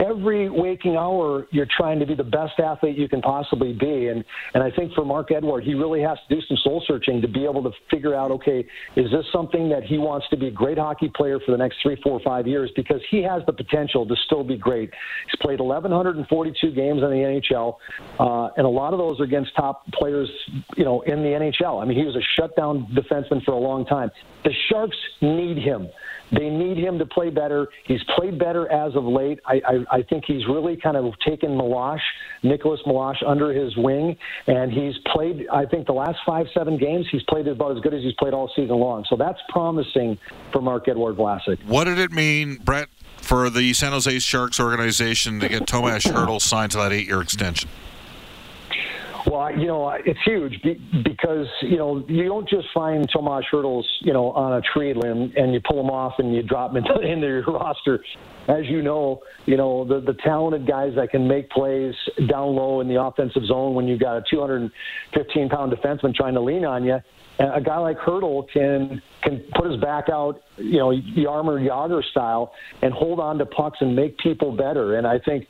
every 0.00 0.48
waking 0.48 0.96
hour 0.96 1.46
you're 1.50 1.66
trying 1.76 1.98
to 1.98 2.06
be 2.06 2.14
the 2.14 2.24
best 2.24 2.58
athlete 2.58 2.96
you 2.96 3.08
can 3.08 3.20
possibly 3.20 3.72
be. 3.72 4.08
And 4.08 4.24
and 4.54 4.62
I 4.62 4.70
think 4.70 4.92
for 4.94 5.04
Marc-Edouard, 5.04 5.64
he 5.64 5.74
really 5.74 6.00
has 6.02 6.18
to 6.28 6.34
do 6.34 6.40
some 6.46 6.56
soul 6.62 6.82
searching 6.86 7.20
to 7.22 7.28
be 7.28 7.44
able 7.44 7.62
to 7.62 7.70
figure 7.90 8.14
out 8.14 8.30
okay 8.30 8.66
is 8.96 9.10
this 9.10 9.24
something 9.32 9.68
that 9.68 9.84
he 9.84 9.98
wants 9.98 10.26
to 10.30 10.36
be 10.36 10.48
a 10.48 10.50
great 10.50 10.78
hockey 10.78 11.10
player 11.14 11.38
for 11.44 11.52
the 11.52 11.58
next 11.58 11.78
three 11.82 11.96
four 12.02 12.20
five 12.24 12.46
years? 12.46 12.70
Because 12.76 13.00
he 13.10 13.22
has 13.22 13.42
the 13.46 13.52
potential 13.52 14.06
to 14.06 14.14
still 14.26 14.44
be 14.44 14.56
great. 14.56 14.90
He's 15.26 15.38
played 15.40 15.60
1142 15.60 16.72
games 16.72 17.02
in 17.02 17.10
the 17.10 17.40
NHL 17.50 17.76
uh, 18.18 18.50
and 18.56 18.66
a 18.66 18.70
lot 18.70 18.92
of 18.92 18.98
those 18.98 19.20
are 19.20 19.24
against 19.24 19.54
top 19.56 19.86
players 19.92 20.28
you 20.76 20.84
know 20.84 21.00
in 21.02 21.22
the 21.22 21.28
NHL 21.28 21.82
I 21.82 21.84
mean 21.84 21.98
he 21.98 22.04
was 22.04 22.16
a 22.16 22.24
shutdown 22.38 22.86
defenseman 22.94 23.44
for 23.44 23.52
a 23.52 23.58
long 23.58 23.84
time. 23.84 24.10
The 24.44 24.52
Sharks 24.68 24.96
need 25.20 25.58
him 25.58 25.88
they 26.30 26.48
need 26.48 26.76
him 26.76 26.98
to 26.98 27.06
play 27.06 27.30
better. 27.30 27.68
He's 27.84 28.02
played 28.16 28.38
better 28.38 28.70
as 28.70 28.94
of 28.94 29.04
late. 29.04 29.40
I, 29.46 29.60
I, 29.66 29.96
I 29.98 30.02
think 30.02 30.24
he's 30.26 30.46
really 30.46 30.76
kind 30.76 30.96
of 30.96 31.12
taken 31.26 31.50
Meloche, 31.50 31.98
Nicolas 32.42 32.80
Meloche, 32.86 33.26
under 33.26 33.52
his 33.52 33.76
wing, 33.76 34.16
and 34.46 34.72
he's 34.72 34.94
played. 35.12 35.46
I 35.52 35.64
think 35.66 35.86
the 35.86 35.92
last 35.92 36.18
five, 36.26 36.46
seven 36.54 36.76
games, 36.76 37.06
he's 37.10 37.22
played 37.24 37.48
about 37.48 37.76
as 37.76 37.82
good 37.82 37.94
as 37.94 38.02
he's 38.02 38.14
played 38.18 38.34
all 38.34 38.50
season 38.54 38.76
long. 38.76 39.04
So 39.08 39.16
that's 39.16 39.38
promising 39.48 40.18
for 40.52 40.60
Marc-Edouard 40.60 41.16
Vlasic. 41.16 41.64
What 41.64 41.84
did 41.84 41.98
it 41.98 42.12
mean, 42.12 42.56
Brett, 42.56 42.88
for 43.16 43.50
the 43.50 43.72
San 43.72 43.92
Jose 43.92 44.18
Sharks 44.18 44.60
organization 44.60 45.40
to 45.40 45.48
get 45.48 45.66
Tomas 45.66 46.04
Hertl 46.04 46.40
signed 46.40 46.72
to 46.72 46.78
that 46.78 46.92
eight-year 46.92 47.20
extension? 47.20 47.68
Well, 49.30 49.54
you 49.58 49.66
know, 49.66 49.90
it's 49.90 50.18
huge 50.24 50.54
because, 51.04 51.46
you 51.60 51.76
know, 51.76 52.02
you 52.08 52.24
don't 52.24 52.48
just 52.48 52.66
find 52.72 53.06
Tomas 53.12 53.44
Hertl's, 53.52 53.86
you 54.00 54.12
know, 54.12 54.30
on 54.32 54.54
a 54.54 54.62
tree 54.62 54.94
limb 54.94 55.32
and 55.36 55.52
you 55.52 55.60
pull 55.68 55.76
them 55.76 55.90
off 55.90 56.14
and 56.18 56.34
you 56.34 56.42
drop 56.42 56.72
them 56.72 56.84
into, 56.86 57.00
into 57.00 57.26
your 57.26 57.42
roster. 57.42 58.02
As 58.48 58.64
you 58.64 58.80
know, 58.80 59.20
you 59.44 59.58
know, 59.58 59.84
the, 59.84 60.00
the 60.00 60.16
talented 60.24 60.66
guys 60.66 60.92
that 60.96 61.10
can 61.10 61.28
make 61.28 61.50
plays 61.50 61.94
down 62.28 62.56
low 62.56 62.80
in 62.80 62.88
the 62.88 63.02
offensive 63.02 63.44
zone 63.44 63.74
when 63.74 63.86
you've 63.86 64.00
got 64.00 64.16
a 64.16 64.22
215 64.30 65.48
pound 65.50 65.72
defenseman 65.72 66.14
trying 66.14 66.34
to 66.34 66.40
lean 66.40 66.64
on 66.64 66.84
you. 66.84 66.98
A 67.38 67.60
guy 67.60 67.78
like 67.78 67.98
Hertl 67.98 68.50
can 68.52 69.00
can 69.22 69.44
put 69.54 69.70
his 69.70 69.80
back 69.80 70.08
out, 70.10 70.40
you 70.56 70.78
know, 70.78 70.88
Jaromir 70.88 71.64
Jagr 71.64 72.02
style, 72.10 72.52
and 72.82 72.92
hold 72.92 73.20
on 73.20 73.38
to 73.38 73.46
pucks 73.46 73.78
and 73.80 73.94
make 73.94 74.18
people 74.18 74.56
better. 74.56 74.96
And 74.96 75.06
I 75.06 75.20
think 75.20 75.46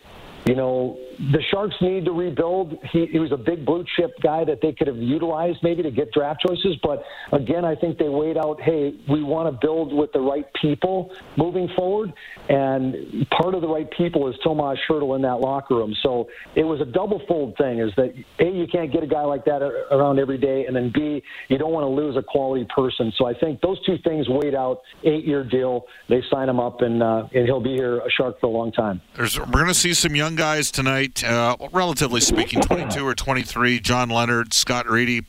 you 0.47 0.55
know, 0.55 0.99
the 1.19 1.43
Sharks 1.51 1.75
need 1.81 2.05
to 2.05 2.13
rebuild. 2.13 2.79
He, 2.93 3.07
he 3.07 3.19
was 3.19 3.33
a 3.33 3.37
big 3.37 3.67
blue 3.67 3.85
chip 3.97 4.13
guy 4.23 4.45
that 4.45 4.61
they 4.63 4.73
could 4.73 4.87
have 4.87 4.97
utilized 4.97 5.59
maybe 5.63 5.83
to 5.83 5.91
get 5.91 6.13
draft 6.13 6.41
choices. 6.47 6.77
But 6.83 7.03
again, 7.33 7.65
I 7.65 7.75
think 7.75 7.99
they 7.99 8.09
weighed 8.09 8.37
out, 8.37 8.61
hey, 8.61 8.95
we 9.09 9.23
want 9.23 9.53
to 9.53 9.59
build 9.61 9.93
with 9.93 10.13
the 10.13 10.21
right 10.21 10.47
people 10.61 11.13
moving 11.37 11.69
forward. 11.77 12.13
And 12.49 13.29
part 13.31 13.55
of 13.55 13.63
the 13.63 13.69
right 13.69 13.91
people 13.91 14.29
is 14.29 14.37
Tomas 14.45 14.79
Hertl 14.89 15.17
in 15.17 15.23
that 15.23 15.41
locker 15.41 15.75
room. 15.75 15.95
So 16.03 16.29
it 16.55 16.65
was 16.65 16.81
a 16.81 16.85
double 16.85 17.21
fold 17.27 17.57
thing 17.57 17.81
is 17.81 17.93
that, 17.97 18.15
A, 18.39 18.51
you 18.51 18.67
can't 18.71 18.93
get 18.93 19.03
a 19.03 19.07
guy 19.07 19.23
like 19.23 19.45
that 19.47 19.63
around 19.63 20.19
every 20.19 20.39
day. 20.39 20.67
And 20.67 20.77
then 20.77 20.93
B, 20.95 21.23
you 21.49 21.59
don't 21.59 21.73
want 21.73 21.85
to 21.85 21.89
lose 21.89 22.17
a 22.17 22.23
quality 22.23 22.67
person. 22.75 23.13
So 23.17 23.27
I 23.27 23.35
think 23.35 23.61
those 23.61 23.85
two 23.85 23.99
things 24.05 24.29
weighed 24.29 24.55
out. 24.55 24.83
Eight 25.05 25.25
year 25.25 25.45
deal. 25.45 25.87
They 26.09 26.23
sign 26.31 26.49
him 26.49 26.61
up, 26.61 26.81
and, 26.81 27.03
uh, 27.03 27.29
and 27.35 27.45
he'll 27.45 27.61
be 27.61 27.75
here 27.75 27.99
a 27.99 28.11
Shark 28.11 28.41
for 28.41 28.47
a 28.47 28.51
long 28.51 28.73
time. 28.73 29.01
There's, 29.15 29.39
we're 29.39 29.47
going 29.47 29.67
to 29.69 29.75
see 29.75 29.95
some 29.95 30.15
young 30.15 30.37
guys 30.37 30.71
tonight, 30.71 31.08
uh, 31.25 31.57
relatively 31.73 32.21
speaking, 32.21 32.61
22 32.61 33.07
or 33.07 33.15
23. 33.15 33.81
John 33.81 34.09
Leonard, 34.09 34.53
Scott 34.53 34.89
Reedy. 34.89 35.25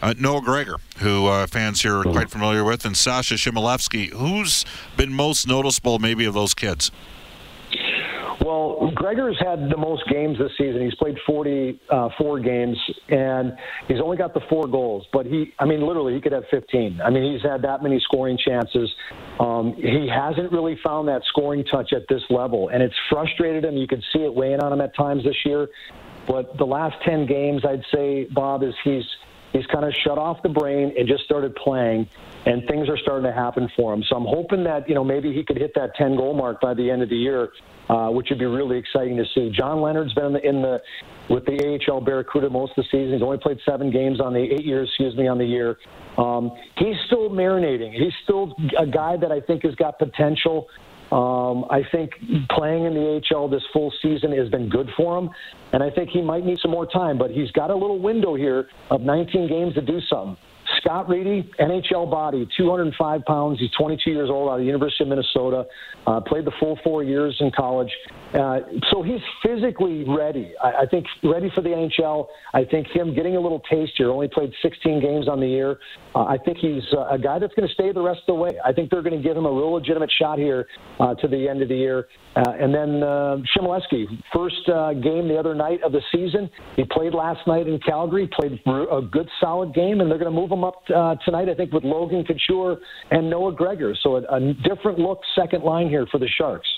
Uh, 0.00 0.14
Noah 0.18 0.42
Gregor, 0.42 0.78
who 0.98 1.26
uh, 1.26 1.46
fans 1.46 1.82
here 1.82 1.96
are 1.96 2.02
quite 2.02 2.28
familiar 2.28 2.64
with, 2.64 2.84
and 2.84 2.96
Sasha 2.96 3.34
Chmelevski. 3.34 4.10
Who's 4.10 4.64
been 4.96 5.12
most 5.14 5.46
noticeable, 5.46 6.00
maybe, 6.00 6.24
of 6.24 6.34
those 6.34 6.54
kids? 6.54 6.90
Well, 8.44 8.90
Gregor's 8.94 9.38
had 9.38 9.70
the 9.70 9.76
most 9.76 10.02
games 10.08 10.36
this 10.38 10.50
season. 10.58 10.82
He's 10.82 10.94
played 10.96 11.16
44 11.26 11.78
uh, 11.90 12.42
games, 12.42 12.76
and 13.08 13.52
he's 13.86 14.00
only 14.02 14.16
got 14.16 14.34
the 14.34 14.40
four 14.48 14.66
goals. 14.66 15.06
But 15.12 15.26
he, 15.26 15.52
I 15.60 15.64
mean, 15.64 15.86
literally, 15.86 16.14
he 16.14 16.20
could 16.20 16.32
have 16.32 16.44
15. 16.50 17.00
I 17.00 17.10
mean, 17.10 17.32
he's 17.32 17.42
had 17.42 17.62
that 17.62 17.84
many 17.84 18.00
scoring 18.00 18.36
chances. 18.36 18.92
Um, 19.38 19.74
he 19.76 20.08
hasn't 20.12 20.50
really 20.50 20.76
found 20.84 21.06
that 21.08 21.22
scoring 21.28 21.64
touch 21.64 21.92
at 21.92 22.08
this 22.08 22.22
level, 22.30 22.68
and 22.68 22.82
it's 22.82 22.96
frustrated 23.08 23.64
him. 23.64 23.76
You 23.76 23.86
can 23.86 24.02
see 24.12 24.24
it 24.24 24.34
weighing 24.34 24.60
on 24.60 24.72
him 24.72 24.80
at 24.80 24.94
times 24.96 25.22
this 25.22 25.36
year. 25.44 25.68
But 26.26 26.56
the 26.58 26.66
last 26.66 26.96
10 27.04 27.26
games, 27.26 27.62
I'd 27.64 27.84
say, 27.94 28.24
Bob, 28.24 28.64
is 28.64 28.74
he's 28.82 29.04
he's 29.52 29.66
kind 29.66 29.84
of 29.84 29.92
shut 30.02 30.18
off 30.18 30.42
the 30.42 30.48
brain 30.48 30.94
and 30.98 31.06
just 31.06 31.24
started 31.24 31.54
playing, 31.54 32.08
and 32.46 32.66
things 32.68 32.88
are 32.88 32.98
starting 32.98 33.24
to 33.24 33.32
happen 33.32 33.68
for 33.76 33.94
him. 33.94 34.02
So 34.08 34.16
I'm 34.16 34.26
hoping 34.26 34.64
that 34.64 34.88
you 34.88 34.94
know 34.94 35.04
maybe 35.04 35.32
he 35.32 35.44
could 35.44 35.56
hit 35.56 35.72
that 35.74 35.94
10 35.96 36.16
goal 36.16 36.34
mark 36.34 36.60
by 36.60 36.74
the 36.74 36.90
end 36.90 37.02
of 37.02 37.08
the 37.08 37.16
year, 37.16 37.50
uh, 37.88 38.08
which 38.08 38.28
would 38.30 38.38
be 38.38 38.46
really 38.46 38.78
exciting 38.78 39.16
to 39.16 39.24
see. 39.34 39.50
John 39.56 39.80
Leonard's 39.80 40.14
been 40.14 40.26
in 40.26 40.32
the, 40.32 40.48
in 40.48 40.62
the 40.62 40.78
with 41.30 41.44
the 41.46 41.80
AHL 41.88 42.00
Barracuda 42.00 42.50
most 42.50 42.70
of 42.76 42.84
the 42.84 42.88
season. 42.90 43.12
He's 43.14 43.22
only 43.22 43.38
played 43.38 43.58
seven 43.64 43.90
games 43.90 44.20
on 44.20 44.32
the 44.32 44.40
eight 44.40 44.64
years, 44.64 44.88
excuse 44.88 45.16
me, 45.16 45.28
on 45.28 45.38
the 45.38 45.44
year. 45.44 45.76
Um, 46.18 46.50
he's 46.76 46.96
still 47.06 47.30
marinating. 47.30 47.92
He's 47.92 48.12
still 48.24 48.54
a 48.78 48.86
guy 48.86 49.16
that 49.16 49.30
I 49.30 49.40
think 49.40 49.62
has 49.64 49.74
got 49.76 49.98
potential. 49.98 50.66
Um, 51.12 51.66
I 51.70 51.82
think 51.92 52.12
playing 52.50 52.86
in 52.86 52.94
the 52.94 53.20
AHL 53.30 53.48
this 53.48 53.62
full 53.72 53.92
season 54.00 54.32
has 54.32 54.48
been 54.48 54.70
good 54.70 54.88
for 54.96 55.18
him, 55.18 55.28
and 55.74 55.82
I 55.82 55.90
think 55.90 56.08
he 56.08 56.22
might 56.22 56.44
need 56.44 56.58
some 56.60 56.70
more 56.70 56.86
time. 56.86 57.18
But 57.18 57.30
he's 57.30 57.50
got 57.50 57.70
a 57.70 57.74
little 57.74 57.98
window 57.98 58.34
here 58.34 58.68
of 58.90 59.02
19 59.02 59.46
games 59.46 59.74
to 59.74 59.82
do 59.82 60.00
something. 60.08 60.38
Scott 60.80 61.08
Reedy, 61.08 61.50
NHL 61.60 62.10
body, 62.10 62.48
205 62.56 63.24
pounds. 63.24 63.58
He's 63.58 63.70
22 63.78 64.10
years 64.10 64.30
old 64.30 64.48
out 64.48 64.54
of 64.54 64.60
the 64.60 64.66
University 64.66 65.04
of 65.04 65.08
Minnesota. 65.08 65.64
Uh, 66.06 66.20
played 66.20 66.44
the 66.44 66.52
full 66.58 66.78
four 66.82 67.02
years 67.02 67.36
in 67.40 67.50
college. 67.50 67.90
Uh, 68.34 68.60
so 68.90 69.02
he's 69.02 69.20
physically 69.44 70.04
ready. 70.08 70.52
I, 70.62 70.82
I 70.82 70.86
think 70.90 71.06
ready 71.22 71.50
for 71.54 71.60
the 71.60 71.68
NHL. 71.68 72.26
I 72.54 72.64
think 72.64 72.86
him 72.88 73.14
getting 73.14 73.36
a 73.36 73.40
little 73.40 73.60
taste 73.70 73.92
here. 73.96 74.10
Only 74.10 74.28
played 74.28 74.52
16 74.62 75.00
games 75.00 75.28
on 75.28 75.40
the 75.40 75.46
year. 75.46 75.78
Uh, 76.14 76.24
I 76.24 76.38
think 76.38 76.58
he's 76.58 76.82
uh, 76.92 77.08
a 77.08 77.18
guy 77.18 77.38
that's 77.38 77.54
going 77.54 77.68
to 77.68 77.74
stay 77.74 77.92
the 77.92 78.02
rest 78.02 78.20
of 78.20 78.34
the 78.34 78.40
way. 78.40 78.50
I 78.64 78.72
think 78.72 78.90
they're 78.90 79.02
going 79.02 79.20
to 79.20 79.22
give 79.22 79.36
him 79.36 79.46
a 79.46 79.52
real 79.52 79.72
legitimate 79.72 80.10
shot 80.18 80.38
here 80.38 80.66
uh, 80.98 81.14
to 81.14 81.28
the 81.28 81.48
end 81.48 81.62
of 81.62 81.68
the 81.68 81.76
year. 81.76 82.08
Uh, 82.34 82.50
and 82.58 82.74
then 82.74 83.02
uh, 83.02 83.36
Chmelevski, 83.56 84.06
first 84.32 84.66
game 85.02 85.28
the 85.28 85.36
other 85.38 85.54
night 85.54 85.82
of 85.82 85.92
the 85.92 86.00
season. 86.10 86.50
He 86.76 86.84
played 86.84 87.14
last 87.14 87.46
night 87.46 87.66
in 87.66 87.78
Calgary, 87.80 88.28
played 88.28 88.60
a 88.66 89.02
good 89.02 89.28
solid 89.40 89.74
game, 89.74 90.00
and 90.00 90.10
they're 90.10 90.18
going 90.18 90.32
to 90.32 90.40
move 90.40 90.50
him 90.50 90.61
up 90.64 90.82
uh, 90.94 91.16
tonight, 91.24 91.48
I 91.48 91.54
think, 91.54 91.72
with 91.72 91.84
Logan 91.84 92.24
Couture 92.24 92.78
and 93.10 93.28
Noah 93.28 93.52
Gregor. 93.52 93.94
So 94.02 94.16
a, 94.16 94.22
a 94.36 94.54
different 94.54 94.98
look 94.98 95.20
second 95.34 95.62
line 95.62 95.88
here 95.88 96.06
for 96.10 96.18
the 96.18 96.28
Sharks. 96.28 96.68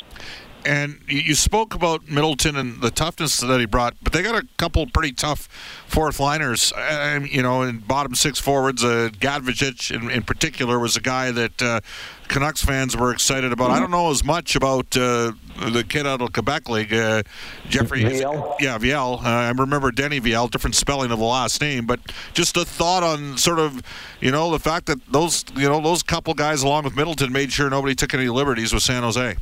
And 0.67 1.01
you 1.07 1.35
spoke 1.35 1.75
about 1.75 2.09
Middleton 2.09 2.57
and 2.57 2.81
the 2.81 2.91
toughness 2.91 3.41
that 3.41 3.61
he 3.61 3.67
brought, 3.67 3.95
but 4.03 4.15
they 4.15 4.23
got 4.23 4.35
a 4.35 4.47
couple 4.57 4.87
pretty 4.87 5.13
tough 5.13 5.47
fourth 5.87 6.19
liners. 6.19 6.73
And, 6.77 7.31
you 7.31 7.43
know, 7.43 7.63
in 7.63 7.79
bottom 7.79 8.15
six 8.15 8.39
forwards, 8.39 8.83
uh, 8.83 9.11
Gadjovich 9.19 9.95
in, 9.95 10.11
in 10.11 10.23
particular 10.23 10.79
was 10.79 10.97
a 10.97 11.01
guy 11.01 11.31
that 11.33 11.63
uh, 11.63 11.81
Canucks 12.29 12.65
fans 12.65 12.97
were 12.97 13.13
excited 13.13 13.53
about. 13.53 13.71
I 13.71 13.79
don't 13.79 13.91
know 13.91 14.11
as 14.11 14.25
much 14.25 14.57
about 14.57 14.97
uh, 14.97 15.33
the 15.71 15.85
kid 15.87 16.07
out 16.07 16.23
of 16.23 16.33
Quebec 16.33 16.69
League, 16.71 16.95
uh, 16.95 17.23
Jeffrey. 17.69 18.03
Viel. 18.03 18.57
Yeah, 18.59 18.79
Viel. 18.79 19.21
Uh, 19.23 19.29
I 19.29 19.51
remember 19.51 19.91
Denny 19.91 20.19
Viel, 20.19 20.49
different 20.51 20.77
spelling 20.77 21.11
of 21.11 21.19
the 21.19 21.25
last 21.25 21.61
name, 21.61 21.85
but 21.85 22.01
just 22.33 22.57
a 22.57 22.65
thought 22.65 23.03
on 23.03 23.37
sort 23.37 23.59
of, 23.59 23.83
you 24.21 24.31
know, 24.31 24.51
the 24.51 24.59
fact 24.59 24.87
that 24.87 25.05
those, 25.13 25.45
you 25.55 25.69
know, 25.69 25.81
those 25.81 26.03
couple 26.03 26.33
guys 26.33 26.63
along 26.63 26.85
with 26.85 26.97
Middleton 26.97 27.33
made 27.33 27.53
sure 27.53 27.69
nobody 27.69 27.95
took 27.95 28.15
any 28.15 28.29
liberties 28.29 28.73
with 28.73 28.83
San 28.83 29.03
Jose. 29.03 29.37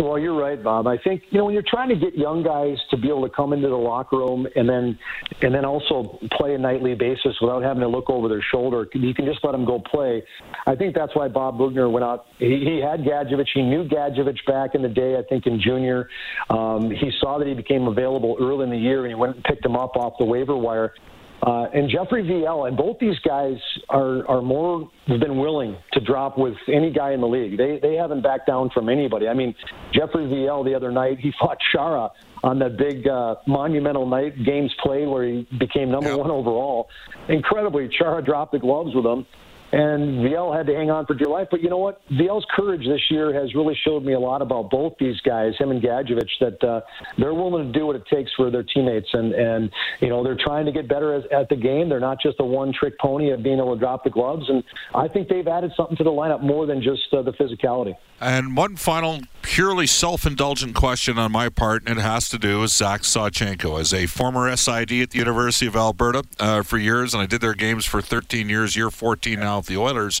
Well, 0.00 0.18
you're 0.18 0.38
right, 0.38 0.62
Bob. 0.62 0.86
I 0.86 0.96
think 0.96 1.24
you 1.30 1.38
know 1.38 1.44
when 1.44 1.52
you're 1.52 1.62
trying 1.66 1.90
to 1.90 1.94
get 1.94 2.16
young 2.16 2.42
guys 2.42 2.78
to 2.90 2.96
be 2.96 3.08
able 3.08 3.28
to 3.28 3.34
come 3.34 3.52
into 3.52 3.68
the 3.68 3.76
locker 3.76 4.16
room 4.16 4.46
and 4.56 4.66
then 4.66 4.98
and 5.42 5.54
then 5.54 5.66
also 5.66 6.18
play 6.32 6.54
a 6.54 6.58
nightly 6.58 6.94
basis 6.94 7.36
without 7.40 7.62
having 7.62 7.82
to 7.82 7.88
look 7.88 8.08
over 8.08 8.26
their 8.26 8.42
shoulder. 8.50 8.88
You 8.94 9.12
can 9.12 9.26
just 9.26 9.44
let 9.44 9.52
them 9.52 9.66
go 9.66 9.78
play. 9.78 10.22
I 10.66 10.74
think 10.74 10.94
that's 10.94 11.14
why 11.14 11.28
Bob 11.28 11.58
Boughner 11.58 11.90
went 11.90 12.04
out. 12.04 12.26
He, 12.38 12.64
he 12.64 12.80
had 12.82 13.00
Gadjovich. 13.00 13.48
He 13.52 13.60
knew 13.60 13.84
Gadjovich 13.84 14.38
back 14.46 14.74
in 14.74 14.80
the 14.80 14.88
day. 14.88 15.18
I 15.18 15.22
think 15.28 15.46
in 15.46 15.60
junior, 15.60 16.08
um, 16.48 16.90
he 16.90 17.10
saw 17.20 17.38
that 17.38 17.46
he 17.46 17.52
became 17.52 17.86
available 17.86 18.38
early 18.40 18.64
in 18.64 18.70
the 18.70 18.78
year, 18.78 19.04
and 19.04 19.08
he 19.08 19.14
went 19.14 19.36
and 19.36 19.44
picked 19.44 19.66
him 19.66 19.76
up 19.76 19.96
off 19.96 20.14
the 20.18 20.24
waiver 20.24 20.56
wire. 20.56 20.94
Uh, 21.42 21.64
and 21.72 21.88
Jeffrey 21.88 22.22
Viel, 22.22 22.68
and 22.68 22.76
both 22.76 22.98
these 22.98 23.18
guys 23.20 23.56
are 23.88 24.26
are 24.28 24.42
more 24.42 24.90
than 25.08 25.38
willing 25.38 25.76
to 25.92 26.00
drop 26.00 26.36
with 26.36 26.54
any 26.68 26.92
guy 26.92 27.12
in 27.12 27.20
the 27.20 27.26
league. 27.26 27.56
They 27.56 27.78
they 27.80 27.94
haven't 27.94 28.22
backed 28.22 28.46
down 28.46 28.70
from 28.74 28.88
anybody. 28.88 29.26
I 29.26 29.34
mean, 29.34 29.54
Jeffrey 29.92 30.26
Viel 30.26 30.64
the 30.64 30.74
other 30.74 30.92
night 30.92 31.18
he 31.20 31.32
fought 31.40 31.56
Chara 31.72 32.10
on 32.42 32.58
that 32.58 32.76
big 32.76 33.06
uh, 33.06 33.36
monumental 33.46 34.06
night 34.06 34.34
games 34.44 34.72
played 34.82 35.08
where 35.08 35.24
he 35.24 35.46
became 35.58 35.90
number 35.90 36.16
one 36.16 36.30
overall. 36.30 36.88
Incredibly, 37.28 37.88
Chara 37.88 38.22
dropped 38.22 38.52
the 38.52 38.58
gloves 38.58 38.94
with 38.94 39.04
him 39.04 39.26
and 39.72 40.24
Viel 40.24 40.56
had 40.56 40.66
to 40.66 40.74
hang 40.74 40.90
on 40.90 41.06
for 41.06 41.14
dear 41.14 41.28
life. 41.28 41.48
But 41.50 41.62
you 41.62 41.70
know 41.70 41.78
what? 41.78 42.00
Viel's 42.10 42.44
courage 42.54 42.86
this 42.86 43.00
year 43.10 43.32
has 43.32 43.54
really 43.54 43.76
showed 43.84 44.04
me 44.04 44.14
a 44.14 44.20
lot 44.20 44.42
about 44.42 44.70
both 44.70 44.94
these 44.98 45.20
guys, 45.20 45.52
him 45.58 45.70
and 45.70 45.82
Gadjovich, 45.82 46.30
that 46.40 46.64
uh, 46.64 46.80
they're 47.18 47.34
willing 47.34 47.72
to 47.72 47.78
do 47.78 47.86
what 47.86 47.96
it 47.96 48.02
takes 48.12 48.30
for 48.36 48.50
their 48.50 48.62
teammates, 48.62 49.08
and 49.12 49.32
and 49.34 49.70
you 50.00 50.08
know 50.08 50.24
they're 50.24 50.38
trying 50.42 50.66
to 50.66 50.72
get 50.72 50.88
better 50.88 51.14
as, 51.14 51.24
at 51.32 51.48
the 51.48 51.56
game. 51.56 51.88
They're 51.88 52.00
not 52.00 52.20
just 52.20 52.36
a 52.40 52.44
one-trick 52.44 52.98
pony 52.98 53.30
of 53.30 53.42
being 53.42 53.58
able 53.58 53.74
to 53.74 53.80
drop 53.80 54.04
the 54.04 54.10
gloves, 54.10 54.48
and 54.48 54.62
I 54.94 55.08
think 55.08 55.28
they've 55.28 55.46
added 55.46 55.72
something 55.76 55.96
to 55.96 56.04
the 56.04 56.10
lineup 56.10 56.42
more 56.42 56.66
than 56.66 56.82
just 56.82 57.12
uh, 57.12 57.22
the 57.22 57.32
physicality. 57.32 57.94
And 58.20 58.56
one 58.56 58.76
final 58.76 59.20
purely 59.40 59.86
self-indulgent 59.86 60.74
question 60.74 61.18
on 61.18 61.32
my 61.32 61.48
part, 61.48 61.82
and 61.86 61.98
it 61.98 62.02
has 62.02 62.28
to 62.28 62.38
do 62.38 62.60
with 62.60 62.70
Zach 62.70 63.02
Sawchenko. 63.02 63.80
As 63.80 63.94
a 63.94 64.06
former 64.06 64.54
SID 64.54 64.92
at 64.92 65.10
the 65.10 65.18
University 65.18 65.66
of 65.66 65.74
Alberta 65.74 66.24
uh, 66.38 66.62
for 66.62 66.76
years, 66.76 67.14
and 67.14 67.22
I 67.22 67.26
did 67.26 67.40
their 67.40 67.54
games 67.54 67.86
for 67.86 68.02
13 68.02 68.48
years, 68.48 68.76
year 68.76 68.90
14 68.90 69.40
now 69.40 69.59
the 69.66 69.76
Oilers. 69.76 70.20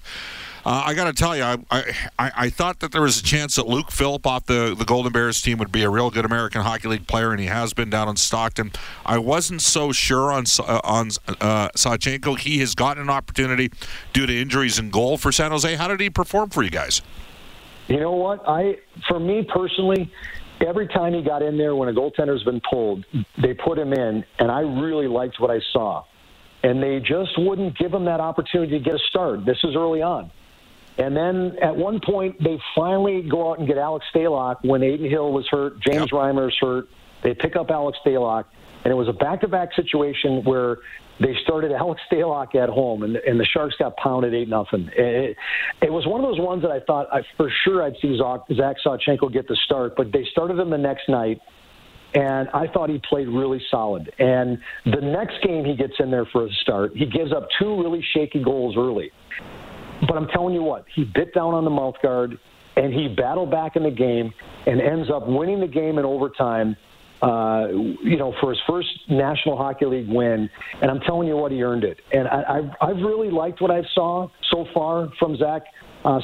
Uh, 0.64 0.82
I 0.86 0.94
got 0.94 1.04
to 1.04 1.12
tell 1.14 1.34
you, 1.34 1.42
I, 1.42 1.56
I, 1.70 2.32
I 2.36 2.50
thought 2.50 2.80
that 2.80 2.92
there 2.92 3.00
was 3.00 3.18
a 3.18 3.22
chance 3.22 3.56
that 3.56 3.66
Luke 3.66 3.90
Philp 3.90 4.26
off 4.26 4.44
the, 4.44 4.74
the 4.76 4.84
Golden 4.84 5.10
Bears 5.10 5.40
team 5.40 5.56
would 5.58 5.72
be 5.72 5.82
a 5.82 5.88
real 5.88 6.10
good 6.10 6.26
American 6.26 6.60
Hockey 6.60 6.88
League 6.88 7.06
player, 7.06 7.30
and 7.30 7.40
he 7.40 7.46
has 7.46 7.72
been 7.72 7.88
down 7.88 8.08
in 8.08 8.16
Stockton. 8.16 8.72
I 9.06 9.18
wasn't 9.18 9.62
so 9.62 9.90
sure 9.90 10.30
on 10.30 10.44
uh, 10.58 10.80
on 10.84 11.10
uh, 11.40 11.70
Sawchenko. 11.70 12.38
He 12.38 12.58
has 12.58 12.74
gotten 12.74 13.02
an 13.02 13.10
opportunity 13.10 13.70
due 14.12 14.26
to 14.26 14.38
injuries 14.38 14.78
in 14.78 14.90
goal 14.90 15.16
for 15.16 15.32
San 15.32 15.50
Jose. 15.50 15.74
How 15.76 15.88
did 15.88 16.00
he 16.00 16.10
perform 16.10 16.50
for 16.50 16.62
you 16.62 16.70
guys? 16.70 17.00
You 17.88 18.00
know 18.00 18.12
what? 18.12 18.46
I, 18.46 18.76
for 19.08 19.18
me 19.18 19.46
personally, 19.52 20.12
every 20.60 20.88
time 20.88 21.14
he 21.14 21.22
got 21.22 21.42
in 21.42 21.56
there 21.56 21.74
when 21.74 21.88
a 21.88 21.92
goaltender's 21.92 22.44
been 22.44 22.60
pulled, 22.68 23.04
they 23.42 23.54
put 23.54 23.78
him 23.78 23.92
in, 23.94 24.24
and 24.38 24.50
I 24.50 24.60
really 24.60 25.08
liked 25.08 25.40
what 25.40 25.50
I 25.50 25.60
saw. 25.72 26.04
And 26.62 26.82
they 26.82 27.00
just 27.00 27.38
wouldn't 27.38 27.78
give 27.78 27.92
him 27.92 28.04
that 28.04 28.20
opportunity 28.20 28.78
to 28.78 28.84
get 28.84 28.94
a 28.94 28.98
start. 29.08 29.46
This 29.46 29.58
is 29.64 29.74
early 29.74 30.02
on. 30.02 30.30
And 30.98 31.16
then 31.16 31.56
at 31.62 31.74
one 31.74 32.00
point, 32.00 32.42
they 32.42 32.60
finally 32.74 33.22
go 33.22 33.50
out 33.50 33.58
and 33.58 33.66
get 33.66 33.78
Alex 33.78 34.04
Stalock 34.14 34.56
when 34.62 34.82
Adin 34.82 35.08
Hill 35.08 35.32
was 35.32 35.48
hurt, 35.48 35.80
James 35.80 36.10
yep. 36.12 36.20
Reimer's 36.20 36.56
hurt. 36.60 36.88
They 37.22 37.32
pick 37.32 37.56
up 37.56 37.70
Alex 37.70 37.98
Stalock, 38.04 38.44
and 38.84 38.90
it 38.92 38.94
was 38.94 39.08
a 39.08 39.12
back-to-back 39.12 39.74
situation 39.74 40.42
where 40.44 40.78
they 41.18 41.34
started 41.42 41.72
Alex 41.72 42.00
Stalock 42.10 42.54
at 42.54 42.68
home, 42.68 43.02
and, 43.02 43.16
and 43.16 43.38
the 43.38 43.44
Sharks 43.44 43.76
got 43.78 43.96
pounded 43.96 44.34
eight 44.34 44.48
nothing. 44.48 44.90
It, 44.94 45.36
it 45.80 45.92
was 45.92 46.06
one 46.06 46.22
of 46.22 46.28
those 46.28 46.40
ones 46.40 46.62
that 46.62 46.70
I 46.70 46.80
thought 46.80 47.08
I, 47.12 47.22
for 47.36 47.50
sure 47.64 47.82
I'd 47.82 47.96
see 48.02 48.18
Zach, 48.18 48.40
Zach 48.54 48.76
Sawchenko 48.84 49.32
get 49.32 49.48
the 49.48 49.56
start, 49.64 49.96
but 49.96 50.12
they 50.12 50.26
started 50.30 50.58
him 50.58 50.70
the 50.70 50.78
next 50.78 51.08
night, 51.08 51.40
and 52.14 52.48
I 52.54 52.66
thought 52.72 52.90
he 52.90 53.00
played 53.08 53.28
really 53.28 53.60
solid. 53.70 54.12
And 54.18 54.58
the 54.84 55.00
next 55.00 55.42
game 55.42 55.64
he 55.64 55.76
gets 55.76 55.94
in 55.98 56.10
there 56.10 56.26
for 56.32 56.46
a 56.46 56.50
start, 56.62 56.92
he 56.94 57.06
gives 57.06 57.32
up 57.32 57.48
two 57.58 57.80
really 57.80 58.04
shaky 58.14 58.42
goals 58.42 58.76
early. 58.76 59.10
But 60.06 60.16
I'm 60.16 60.28
telling 60.28 60.54
you 60.54 60.62
what, 60.62 60.84
he 60.94 61.04
bit 61.04 61.34
down 61.34 61.54
on 61.54 61.64
the 61.64 61.70
mouth 61.70 61.96
guard, 62.02 62.38
and 62.76 62.92
he 62.92 63.08
battled 63.08 63.50
back 63.50 63.76
in 63.76 63.82
the 63.82 63.90
game 63.90 64.32
and 64.66 64.80
ends 64.80 65.08
up 65.14 65.26
winning 65.26 65.60
the 65.60 65.68
game 65.68 65.98
in 65.98 66.04
overtime 66.04 66.76
uh, 67.22 67.68
you 68.02 68.16
know, 68.16 68.34
for 68.40 68.50
his 68.50 68.58
first 68.66 68.88
National 69.08 69.56
Hockey 69.56 69.84
League 69.84 70.08
win, 70.08 70.48
and 70.80 70.90
I'm 70.90 71.00
telling 71.00 71.28
you 71.28 71.36
what, 71.36 71.52
he 71.52 71.62
earned 71.62 71.84
it. 71.84 71.98
And 72.12 72.26
I, 72.26 72.42
I've, 72.48 72.70
I've 72.80 73.02
really 73.02 73.30
liked 73.30 73.60
what 73.60 73.70
I've 73.70 73.84
saw 73.94 74.28
so 74.50 74.66
far 74.72 75.08
from 75.18 75.36
Zach 75.36 75.62
uh. 76.04 76.20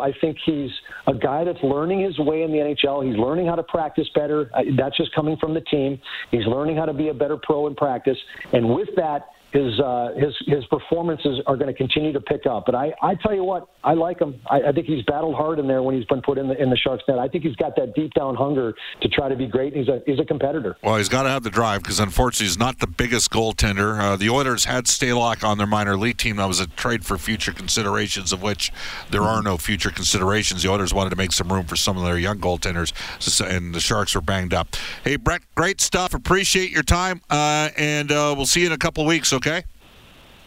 I 0.00 0.12
think 0.20 0.36
he's 0.44 0.70
a 1.06 1.14
guy 1.14 1.44
that's 1.44 1.62
learning 1.62 2.04
his 2.04 2.18
way 2.18 2.42
in 2.42 2.52
the 2.52 2.58
NHL. 2.58 3.06
He's 3.06 3.18
learning 3.18 3.46
how 3.46 3.54
to 3.54 3.62
practice 3.62 4.08
better. 4.14 4.50
Uh, 4.54 4.62
that's 4.76 4.96
just 4.96 5.14
coming 5.14 5.36
from 5.36 5.54
the 5.54 5.60
team. 5.62 6.00
He's 6.30 6.46
learning 6.46 6.76
how 6.76 6.86
to 6.86 6.94
be 6.94 7.08
a 7.08 7.14
better 7.14 7.36
pro 7.36 7.66
in 7.66 7.74
practice, 7.74 8.18
and 8.52 8.74
with 8.74 8.88
that 8.96 9.28
his 9.52 9.80
uh, 9.80 10.10
his 10.16 10.34
his 10.46 10.64
performances 10.66 11.40
are 11.46 11.56
going 11.56 11.66
to 11.66 11.74
continue 11.74 12.12
to 12.12 12.20
pick 12.20 12.46
up. 12.46 12.66
But 12.66 12.74
I, 12.74 12.92
I 13.02 13.14
tell 13.16 13.34
you 13.34 13.44
what, 13.44 13.68
I 13.82 13.94
like 13.94 14.20
him. 14.20 14.40
I, 14.48 14.62
I 14.68 14.72
think 14.72 14.86
he's 14.86 15.04
battled 15.04 15.34
hard 15.34 15.58
in 15.58 15.66
there 15.66 15.82
when 15.82 15.96
he's 15.96 16.04
been 16.06 16.22
put 16.22 16.38
in 16.38 16.48
the 16.48 16.60
in 16.60 16.70
the 16.70 16.76
Sharks 16.76 17.02
net. 17.08 17.18
I 17.18 17.28
think 17.28 17.44
he's 17.44 17.56
got 17.56 17.74
that 17.76 17.94
deep 17.94 18.14
down 18.14 18.36
hunger 18.36 18.74
to 19.00 19.08
try 19.08 19.28
to 19.28 19.36
be 19.36 19.46
great. 19.46 19.74
He's 19.74 19.88
a 19.88 20.02
he's 20.06 20.20
a 20.20 20.24
competitor. 20.24 20.76
Well, 20.82 20.96
he's 20.96 21.08
got 21.08 21.24
to 21.24 21.30
have 21.30 21.42
the 21.42 21.50
drive 21.50 21.82
because 21.82 22.00
unfortunately 22.00 22.46
he's 22.46 22.58
not 22.58 22.78
the 22.78 22.86
biggest 22.86 23.30
goaltender. 23.30 23.98
Uh, 23.98 24.16
the 24.16 24.30
Oilers 24.30 24.64
had 24.64 24.84
Stalock 24.84 25.42
on 25.46 25.58
their 25.58 25.66
minor 25.66 25.96
league 25.96 26.18
team. 26.18 26.36
That 26.36 26.46
was 26.48 26.60
a 26.60 26.66
trade 26.68 27.04
for 27.04 27.18
future 27.18 27.52
considerations, 27.52 28.32
of 28.32 28.42
which 28.42 28.72
there 29.10 29.22
are 29.22 29.42
no 29.42 29.56
future 29.56 29.90
considerations. 29.90 30.62
The 30.62 30.70
Oilers 30.70 30.94
wanted 30.94 31.10
to 31.10 31.16
make 31.16 31.32
some 31.32 31.52
room 31.52 31.64
for 31.66 31.76
some 31.76 31.96
of 31.96 32.04
their 32.04 32.18
young 32.18 32.38
goaltenders, 32.38 32.92
and 33.40 33.74
the 33.74 33.80
Sharks 33.80 34.14
were 34.14 34.20
banged 34.20 34.54
up. 34.54 34.76
Hey, 35.02 35.16
Brett, 35.16 35.42
great 35.54 35.80
stuff. 35.80 36.14
Appreciate 36.14 36.70
your 36.70 36.82
time, 36.82 37.20
uh, 37.30 37.70
and 37.76 38.12
uh, 38.12 38.34
we'll 38.36 38.46
see 38.46 38.60
you 38.60 38.66
in 38.66 38.72
a 38.72 38.78
couple 38.78 39.04
weeks. 39.04 39.32
Okay. 39.40 39.64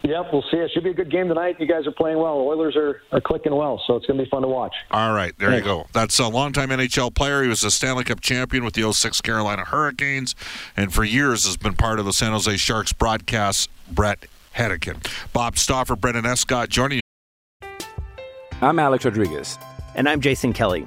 Yep, 0.04 0.26
we'll 0.32 0.44
see. 0.50 0.58
It 0.58 0.70
should 0.72 0.84
be 0.84 0.90
a 0.90 0.94
good 0.94 1.10
game 1.10 1.28
tonight. 1.28 1.56
You 1.58 1.66
guys 1.66 1.86
are 1.86 1.92
playing 1.92 2.18
well. 2.18 2.38
The 2.38 2.44
Oilers 2.44 2.76
are, 2.76 3.00
are 3.10 3.22
clicking 3.22 3.54
well, 3.56 3.82
so 3.86 3.96
it's 3.96 4.04
going 4.04 4.18
to 4.18 4.24
be 4.24 4.28
fun 4.28 4.42
to 4.42 4.48
watch. 4.48 4.74
All 4.90 5.14
right, 5.14 5.36
there 5.38 5.50
Thanks. 5.50 5.66
you 5.66 5.72
go. 5.72 5.86
That's 5.94 6.18
a 6.18 6.28
longtime 6.28 6.68
NHL 6.68 7.14
player. 7.14 7.42
He 7.42 7.48
was 7.48 7.64
a 7.64 7.70
Stanley 7.70 8.04
Cup 8.04 8.20
champion 8.20 8.64
with 8.64 8.74
the 8.74 8.92
06 8.92 9.22
Carolina 9.22 9.64
Hurricanes, 9.64 10.34
and 10.76 10.92
for 10.92 11.04
years 11.04 11.46
has 11.46 11.56
been 11.56 11.74
part 11.74 11.98
of 11.98 12.04
the 12.04 12.12
San 12.12 12.32
Jose 12.32 12.54
Sharks 12.58 12.92
broadcast. 12.92 13.70
Brett 13.90 14.26
Hedican, 14.54 15.06
Bob 15.32 15.56
Stauffer, 15.56 15.96
Brendan 15.96 16.26
Escott 16.26 16.68
joining 16.68 17.00
you. 17.62 17.68
I'm 18.60 18.78
Alex 18.78 19.06
Rodriguez, 19.06 19.58
and 19.94 20.06
I'm 20.08 20.20
Jason 20.20 20.52
Kelly 20.52 20.86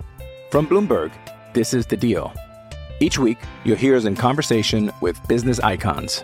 from 0.51 0.67
Bloomberg. 0.67 1.11
This 1.53 1.73
is 1.73 1.87
the 1.87 1.97
Deal. 1.97 2.33
Each 2.99 3.17
week, 3.17 3.39
you'll 3.63 3.77
hear 3.77 3.95
us 3.95 4.05
in 4.05 4.15
conversation 4.15 4.91
with 5.01 5.19
business 5.27 5.59
icons. 5.59 6.23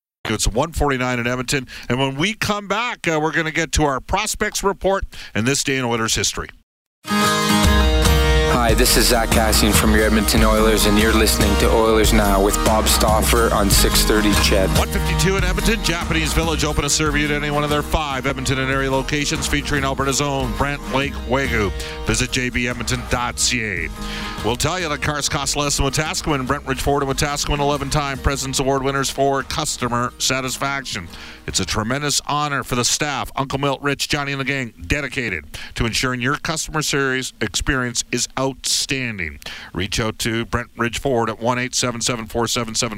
It's 0.33 0.47
149 0.47 1.19
in 1.19 1.27
Edmonton. 1.27 1.67
And 1.89 1.99
when 1.99 2.15
we 2.15 2.33
come 2.33 2.67
back, 2.67 3.07
uh, 3.07 3.19
we're 3.21 3.31
going 3.31 3.45
to 3.45 3.51
get 3.51 3.71
to 3.73 3.83
our 3.83 3.99
prospects 3.99 4.63
report 4.63 5.05
and 5.33 5.47
this 5.47 5.63
day 5.63 5.77
in 5.77 5.85
Oilers 5.85 6.15
history. 6.15 6.49
Hi, 8.53 8.73
this 8.73 8.95
is 8.95 9.07
Zach 9.07 9.29
Kassian 9.29 9.73
from 9.73 9.95
your 9.95 10.03
Edmonton 10.03 10.43
Oilers, 10.43 10.85
and 10.85 10.99
you're 10.99 11.13
listening 11.13 11.53
to 11.59 11.69
Oilers 11.69 12.13
Now 12.13 12.43
with 12.43 12.55
Bob 12.65 12.87
Stauffer 12.87 13.51
on 13.53 13.69
630 13.69 14.33
CHED. 14.43 14.67
152 14.77 15.37
in 15.37 15.43
Edmonton. 15.43 15.83
Japanese 15.83 16.31
Village 16.33 16.63
open 16.63 16.83
to 16.83 16.89
serve 16.89 17.17
you 17.17 17.25
at 17.25 17.31
any 17.31 17.49
one 17.49 17.63
of 17.63 17.69
their 17.69 17.81
five 17.81 18.27
Edmonton 18.27 18.59
and 18.59 18.69
area 18.69 18.91
locations 18.91 19.47
featuring 19.47 19.83
Alberta's 19.83 20.21
own 20.21 20.55
Brant 20.57 20.81
Lake 20.93 21.13
Wagyu. 21.27 21.71
Visit 22.05 22.29
jbedmonton.ca. 22.29 23.87
We'll 24.43 24.55
tell 24.55 24.79
you 24.79 24.89
that 24.89 25.03
cars 25.03 25.29
cost 25.29 25.55
less 25.55 25.77
than 25.77 25.85
Wetaskiwin. 25.85 26.47
Brentridge 26.47 26.81
Ford 26.81 27.03
and 27.03 27.11
Wetaskiwin 27.11 27.59
11-time 27.59 28.17
President's 28.17 28.57
Award 28.57 28.81
winners 28.81 29.07
for 29.07 29.43
customer 29.43 30.11
satisfaction. 30.17 31.07
It's 31.45 31.59
a 31.59 31.65
tremendous 31.65 32.21
honor 32.25 32.63
for 32.63 32.73
the 32.73 32.83
staff, 32.83 33.31
Uncle 33.35 33.59
Milt, 33.59 33.81
Rich, 33.83 34.09
Johnny, 34.09 34.31
and 34.31 34.41
the 34.41 34.45
gang, 34.45 34.73
dedicated 34.87 35.45
to 35.75 35.85
ensuring 35.85 36.21
your 36.21 36.37
customer 36.37 36.81
service 36.81 37.33
experience 37.39 38.03
is 38.11 38.27
outstanding. 38.39 39.39
Reach 39.73 39.99
out 39.99 40.17
to 40.19 40.45
Brent 40.45 40.71
Ridge 40.75 40.99
Ford 40.99 41.29
at 41.29 41.39
1 41.39 41.59
877 41.59 42.25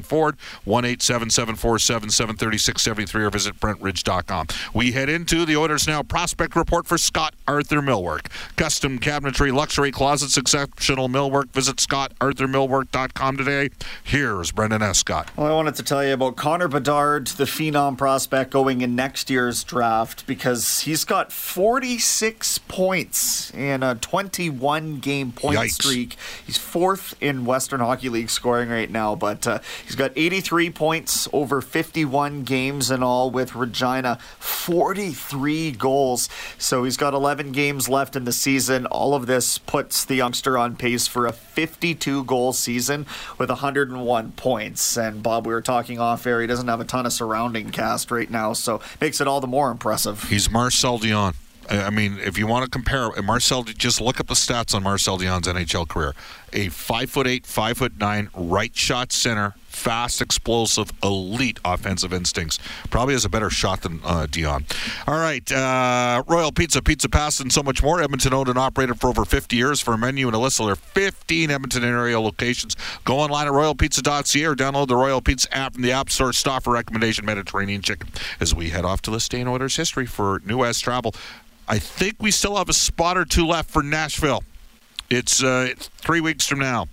Ford, 0.03 0.38
1 0.63 0.86
877 0.86 1.56
3673 1.56 3.23
or 3.23 3.29
visit 3.29 3.60
BrentRidge.com. 3.60 4.47
We 4.73 4.93
head 4.93 5.10
into 5.10 5.45
the 5.45 5.58
Oilers 5.58 5.88
Now 5.88 6.03
prospect 6.03 6.56
report 6.56 6.86
for 6.86 6.97
Scott 6.97 7.34
Arthur 7.47 7.82
Millwork. 7.82 8.27
Custom 8.56 8.97
cabinetry, 8.99 9.53
luxury 9.53 9.91
closets, 9.91 10.38
exceptional 10.38 11.10
millwork. 11.10 11.33
Visit 11.54 11.78
ScottArthurMillwork.com 11.78 13.38
today. 13.38 13.69
Here's 14.04 14.52
Brendan 14.52 14.82
Escott. 14.82 15.36
Well, 15.36 15.48
I 15.48 15.52
wanted 15.52 15.76
to 15.76 15.84
tell 15.84 16.04
you 16.06 16.13
about 16.13 16.36
Connor 16.36 16.67
Bedard, 16.67 17.28
the 17.28 17.46
phenom 17.46 17.98
prospect 17.98 18.13
prospect 18.13 18.52
going 18.52 18.82
in 18.82 18.96
next 18.96 19.30
year's 19.30 19.63
draft 19.63 20.26
because 20.28 20.82
he's 20.82 21.04
got 21.04 21.32
46 21.32 22.58
points 22.60 23.52
in 23.54 23.84
a 23.84 23.96
21 23.96 25.00
game 25.00 25.32
point 25.32 25.58
Yikes. 25.58 25.72
streak. 25.72 26.15
He's 26.46 26.58
fourth 26.58 27.15
in 27.19 27.46
Western 27.46 27.80
Hockey 27.80 28.10
League 28.10 28.30
scoring 28.30 28.69
right 28.69 28.89
now, 28.89 29.15
but 29.15 29.46
uh, 29.46 29.60
he's 29.84 29.96
got 29.96 30.12
83 30.15 30.69
points 30.69 31.28
over 31.34 31.60
51 31.60 32.43
games 32.43 32.89
in 32.89 33.04
all 33.04 33.30
with 33.30 33.56
Regina, 33.56 34.19
43 34.39 35.72
goals. 35.72 36.30
So 36.58 36.84
he's 36.84 36.98
got 36.98 37.13
11 37.13 37.52
games 37.52 37.89
left 37.89 38.15
in 38.15 38.26
the 38.26 38.32
season. 38.32 38.86
All 38.86 39.15
of 39.15 39.28
this 39.28 39.58
puts 39.58 40.06
the 40.06 40.15
youngster 40.15 40.58
on 40.58 40.76
pace 40.76 41.08
for 41.08 41.22
a 41.25 41.33
52 41.33 42.23
goal 42.23 42.53
season 42.53 43.05
with 43.38 43.49
101 43.49 44.31
points. 44.33 44.97
And 44.97 45.23
Bob, 45.23 45.45
we 45.45 45.53
were 45.53 45.62
talking 45.62 45.99
off 45.99 46.25
air, 46.25 46.41
he 46.41 46.47
doesn't 46.47 46.67
have 46.67 46.79
a 46.79 46.86
ton 46.86 47.05
of 47.05 47.13
surrounding 47.13 47.69
cast 47.71 48.12
right 48.12 48.29
now, 48.29 48.53
so 48.53 48.81
makes 49.01 49.21
it 49.21 49.27
all 49.27 49.41
the 49.41 49.47
more 49.47 49.71
impressive. 49.71 50.23
He's 50.23 50.49
Marcel 50.49 50.99
Dionne. 50.99 51.36
I 51.69 51.89
mean, 51.89 52.19
if 52.19 52.38
you 52.38 52.45
want 52.45 52.65
to 52.65 52.69
compare 52.69 53.09
Marcel, 53.21 53.63
just 53.63 54.01
look 54.01 54.19
up 54.19 54.27
the 54.27 54.33
stats 54.33 54.75
on 54.75 54.83
Marcel 54.83 55.17
Dionne's 55.17 55.47
NHL 55.47 55.88
career. 55.88 56.13
A 56.51 56.67
five 56.69 57.09
foot 57.09 57.25
eight, 57.25 57.45
five 57.45 57.77
foot 57.77 57.97
nine, 57.97 58.29
right 58.36 58.75
shot 58.75 59.12
center 59.13 59.55
fast, 59.73 60.21
explosive, 60.21 60.91
elite 61.03 61.59
offensive 61.65 62.13
instincts. 62.13 62.59
Probably 62.89 63.13
has 63.13 63.25
a 63.25 63.29
better 63.29 63.49
shot 63.49 63.81
than 63.81 63.99
uh, 64.03 64.27
Dionne. 64.29 64.63
All 65.07 65.19
right, 65.19 65.51
uh, 65.51 66.23
Royal 66.27 66.51
Pizza, 66.51 66.81
Pizza 66.81 67.09
Pasta, 67.09 67.43
and 67.43 67.51
so 67.51 67.63
much 67.63 67.83
more. 67.83 68.01
Edmonton 68.01 68.33
owned 68.33 68.49
and 68.49 68.57
operated 68.57 68.99
for 68.99 69.07
over 69.07 69.25
50 69.25 69.55
years. 69.55 69.81
For 69.81 69.93
a 69.93 69.97
menu 69.97 70.27
and 70.27 70.36
a 70.36 70.39
list 70.39 70.59
of 70.59 70.67
their 70.67 70.75
15 70.75 71.51
Edmonton 71.51 71.83
area 71.83 72.19
locations, 72.19 72.75
go 73.03 73.19
online 73.19 73.47
at 73.47 73.53
royalpizza.ca 73.53 74.45
or 74.45 74.55
download 74.55 74.88
the 74.88 74.95
Royal 74.95 75.21
Pizza 75.21 75.53
app 75.55 75.73
from 75.73 75.81
the 75.81 75.91
App 75.91 76.09
Store. 76.09 76.31
Stop 76.33 76.63
for 76.63 76.73
recommendation 76.73 77.25
Mediterranean 77.25 77.81
chicken. 77.81 78.09
As 78.39 78.53
we 78.53 78.69
head 78.69 78.86
off 78.86 79.01
to 79.03 79.12
the 79.12 79.19
Stay 79.19 79.41
in 79.41 79.47
Oilers 79.47 79.75
history 79.75 80.05
for 80.05 80.41
New 80.45 80.59
West 80.59 80.83
Travel, 80.83 81.13
I 81.67 81.79
think 81.79 82.15
we 82.19 82.31
still 82.31 82.57
have 82.57 82.69
a 82.69 82.73
spot 82.73 83.17
or 83.17 83.25
two 83.25 83.47
left 83.47 83.69
for 83.69 83.83
Nashville. 83.83 84.43
It's 85.09 85.43
uh, 85.43 85.69
three 85.77 86.21
weeks 86.21 86.47
from 86.47 86.59
now. 86.59 86.88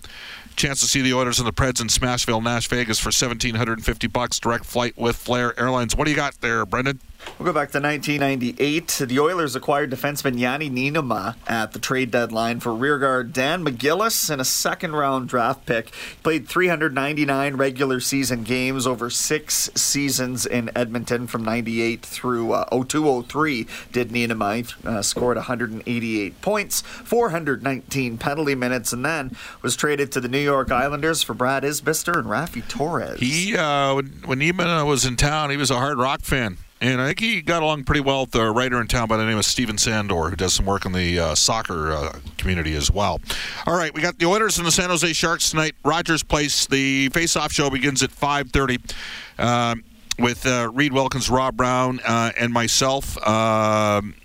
Chance 0.55 0.81
to 0.81 0.87
see 0.87 1.01
the 1.01 1.13
Oilers 1.13 1.39
and 1.39 1.47
the 1.47 1.53
Preds 1.53 1.81
in 1.81 1.87
Smashville, 1.87 2.43
Nash 2.43 2.67
Vegas 2.67 2.99
for 2.99 3.07
1750 3.07 4.07
bucks. 4.07 4.39
Direct 4.39 4.65
flight 4.65 4.97
with 4.97 5.15
Flair 5.15 5.59
Airlines. 5.59 5.95
What 5.95 6.05
do 6.05 6.11
you 6.11 6.17
got 6.17 6.39
there, 6.41 6.65
Brendan? 6.65 6.99
We'll 7.41 7.47
go 7.47 7.59
back 7.59 7.71
to 7.71 7.79
1998. 7.79 9.01
The 9.07 9.19
Oilers 9.19 9.55
acquired 9.55 9.89
defenseman 9.89 10.37
Janne 10.37 10.71
Niinimaa 10.71 11.35
at 11.47 11.71
the 11.71 11.79
trade 11.79 12.11
deadline 12.11 12.59
for 12.59 12.71
rearguard 12.73 13.33
Dan 13.33 13.65
McGillis 13.65 14.29
and 14.29 14.39
a 14.39 14.45
second 14.45 14.91
round 14.93 15.27
draft 15.27 15.65
pick. 15.65 15.87
He 15.87 16.17
played 16.21 16.47
399 16.47 17.55
regular 17.55 17.99
season 17.99 18.43
games 18.43 18.85
over 18.85 19.09
six 19.09 19.71
seasons 19.73 20.45
in 20.45 20.69
Edmonton 20.75 21.25
from 21.25 21.43
98 21.43 22.05
through 22.05 22.51
uh, 22.53 22.65
0203. 22.69 23.65
Did 23.91 24.09
Niinimaa 24.09 24.85
uh, 24.85 25.01
scored 25.01 25.37
188 25.37 26.41
points, 26.41 26.81
419 26.81 28.19
penalty 28.19 28.53
minutes, 28.53 28.93
and 28.93 29.03
then 29.03 29.35
was 29.63 29.75
traded 29.75 30.11
to 30.11 30.21
the 30.21 30.29
New 30.29 30.37
York 30.37 30.71
Islanders 30.71 31.23
for 31.23 31.33
Brad 31.33 31.63
Isbister 31.63 32.15
and 32.17 32.27
Raffi 32.27 32.67
Torres. 32.67 33.19
He, 33.19 33.57
uh, 33.57 33.95
when 33.95 34.39
Niinimaa 34.39 34.85
was 34.85 35.05
in 35.05 35.17
town, 35.17 35.49
he 35.49 35.57
was 35.57 35.71
a 35.71 35.77
hard 35.77 35.97
rock 35.97 36.21
fan 36.21 36.57
and 36.81 36.99
I 36.99 37.07
think 37.07 37.19
he 37.19 37.41
got 37.41 37.61
along 37.61 37.83
pretty 37.83 38.01
well 38.01 38.21
with 38.21 38.33
a 38.35 38.51
writer 38.51 38.81
in 38.81 38.87
town 38.87 39.07
by 39.07 39.15
the 39.15 39.25
name 39.25 39.37
of 39.37 39.45
Steven 39.45 39.77
Sandor, 39.77 40.29
who 40.29 40.35
does 40.35 40.53
some 40.53 40.65
work 40.65 40.85
in 40.85 40.93
the 40.93 41.19
uh, 41.19 41.35
soccer 41.35 41.91
uh, 41.91 42.19
community 42.37 42.75
as 42.75 42.91
well. 42.91 43.21
All 43.67 43.77
right, 43.77 43.93
we 43.93 44.01
got 44.01 44.17
the 44.17 44.25
Oilers 44.25 44.57
and 44.57 44.65
the 44.65 44.71
San 44.71 44.89
Jose 44.89 45.13
Sharks 45.13 45.51
tonight. 45.51 45.75
Rogers 45.85 46.23
Place. 46.23 46.65
The 46.65 47.09
face-off 47.09 47.51
show 47.51 47.69
begins 47.69 48.01
at 48.01 48.09
5:30. 48.09 48.93
Um, 49.37 49.83
with 50.19 50.45
uh, 50.45 50.69
Reed 50.73 50.93
Wilkins, 50.93 51.29
Rob 51.29 51.55
Brown, 51.55 51.99
uh, 52.05 52.31
and 52.37 52.51
myself. 52.51 53.17
Um, 53.25 54.15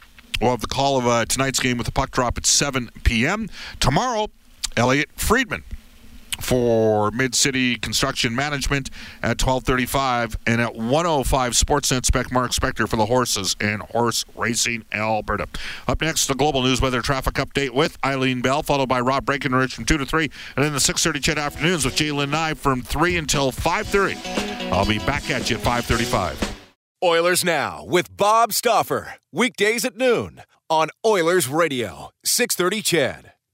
we'll 0.40 0.50
have 0.50 0.60
the 0.60 0.66
call 0.66 0.98
of 0.98 1.06
uh, 1.06 1.24
tonight's 1.24 1.60
game 1.60 1.78
with 1.78 1.86
the 1.86 1.92
puck 1.92 2.10
drop 2.10 2.36
at 2.36 2.44
7 2.44 2.90
p.m. 3.04 3.48
Tomorrow, 3.80 4.28
Elliot 4.76 5.08
Friedman 5.16 5.64
for 6.40 7.10
Mid 7.10 7.34
City 7.34 7.76
Construction 7.76 8.34
Management 8.34 8.90
at 9.22 9.38
12:35 9.38 10.36
and 10.46 10.60
at 10.60 10.74
105 10.74 11.52
Sportsnet 11.52 12.04
Spec 12.04 12.32
Mark 12.32 12.52
Spector 12.52 12.88
for 12.88 12.96
the 12.96 13.06
horses 13.06 13.56
and 13.60 13.82
horse 13.82 14.24
racing 14.34 14.84
Alberta. 14.92 15.46
Up 15.88 16.00
next, 16.00 16.26
the 16.26 16.34
global 16.34 16.62
news 16.62 16.80
weather 16.80 17.02
traffic 17.02 17.34
update 17.34 17.70
with 17.70 17.96
Eileen 18.04 18.40
Bell, 18.40 18.62
followed 18.62 18.88
by 18.88 19.00
Rob 19.00 19.24
Breckenridge 19.24 19.74
from 19.74 19.84
2 19.84 19.98
to 19.98 20.06
3, 20.06 20.30
and 20.56 20.64
then 20.64 20.72
the 20.72 20.80
6:30 20.80 21.20
CHED 21.20 21.38
afternoons 21.38 21.84
with 21.84 21.96
Jalen 21.96 22.30
Nye 22.30 22.54
from 22.54 22.82
3 22.82 23.16
until 23.16 23.52
5:30. 23.52 24.16
I'll 24.72 24.86
be 24.86 24.98
back 24.98 25.30
at 25.30 25.50
you 25.50 25.56
at 25.56 25.62
5:35. 25.62 26.56
Oilers 27.02 27.44
Now 27.44 27.84
with 27.84 28.16
Bob 28.16 28.52
Stauffer. 28.52 29.14
Weekdays 29.30 29.84
at 29.84 29.96
noon 29.96 30.42
on 30.68 30.88
Oilers 31.04 31.46
Radio, 31.46 32.10
630 32.24 32.82
CHED. 32.82 33.35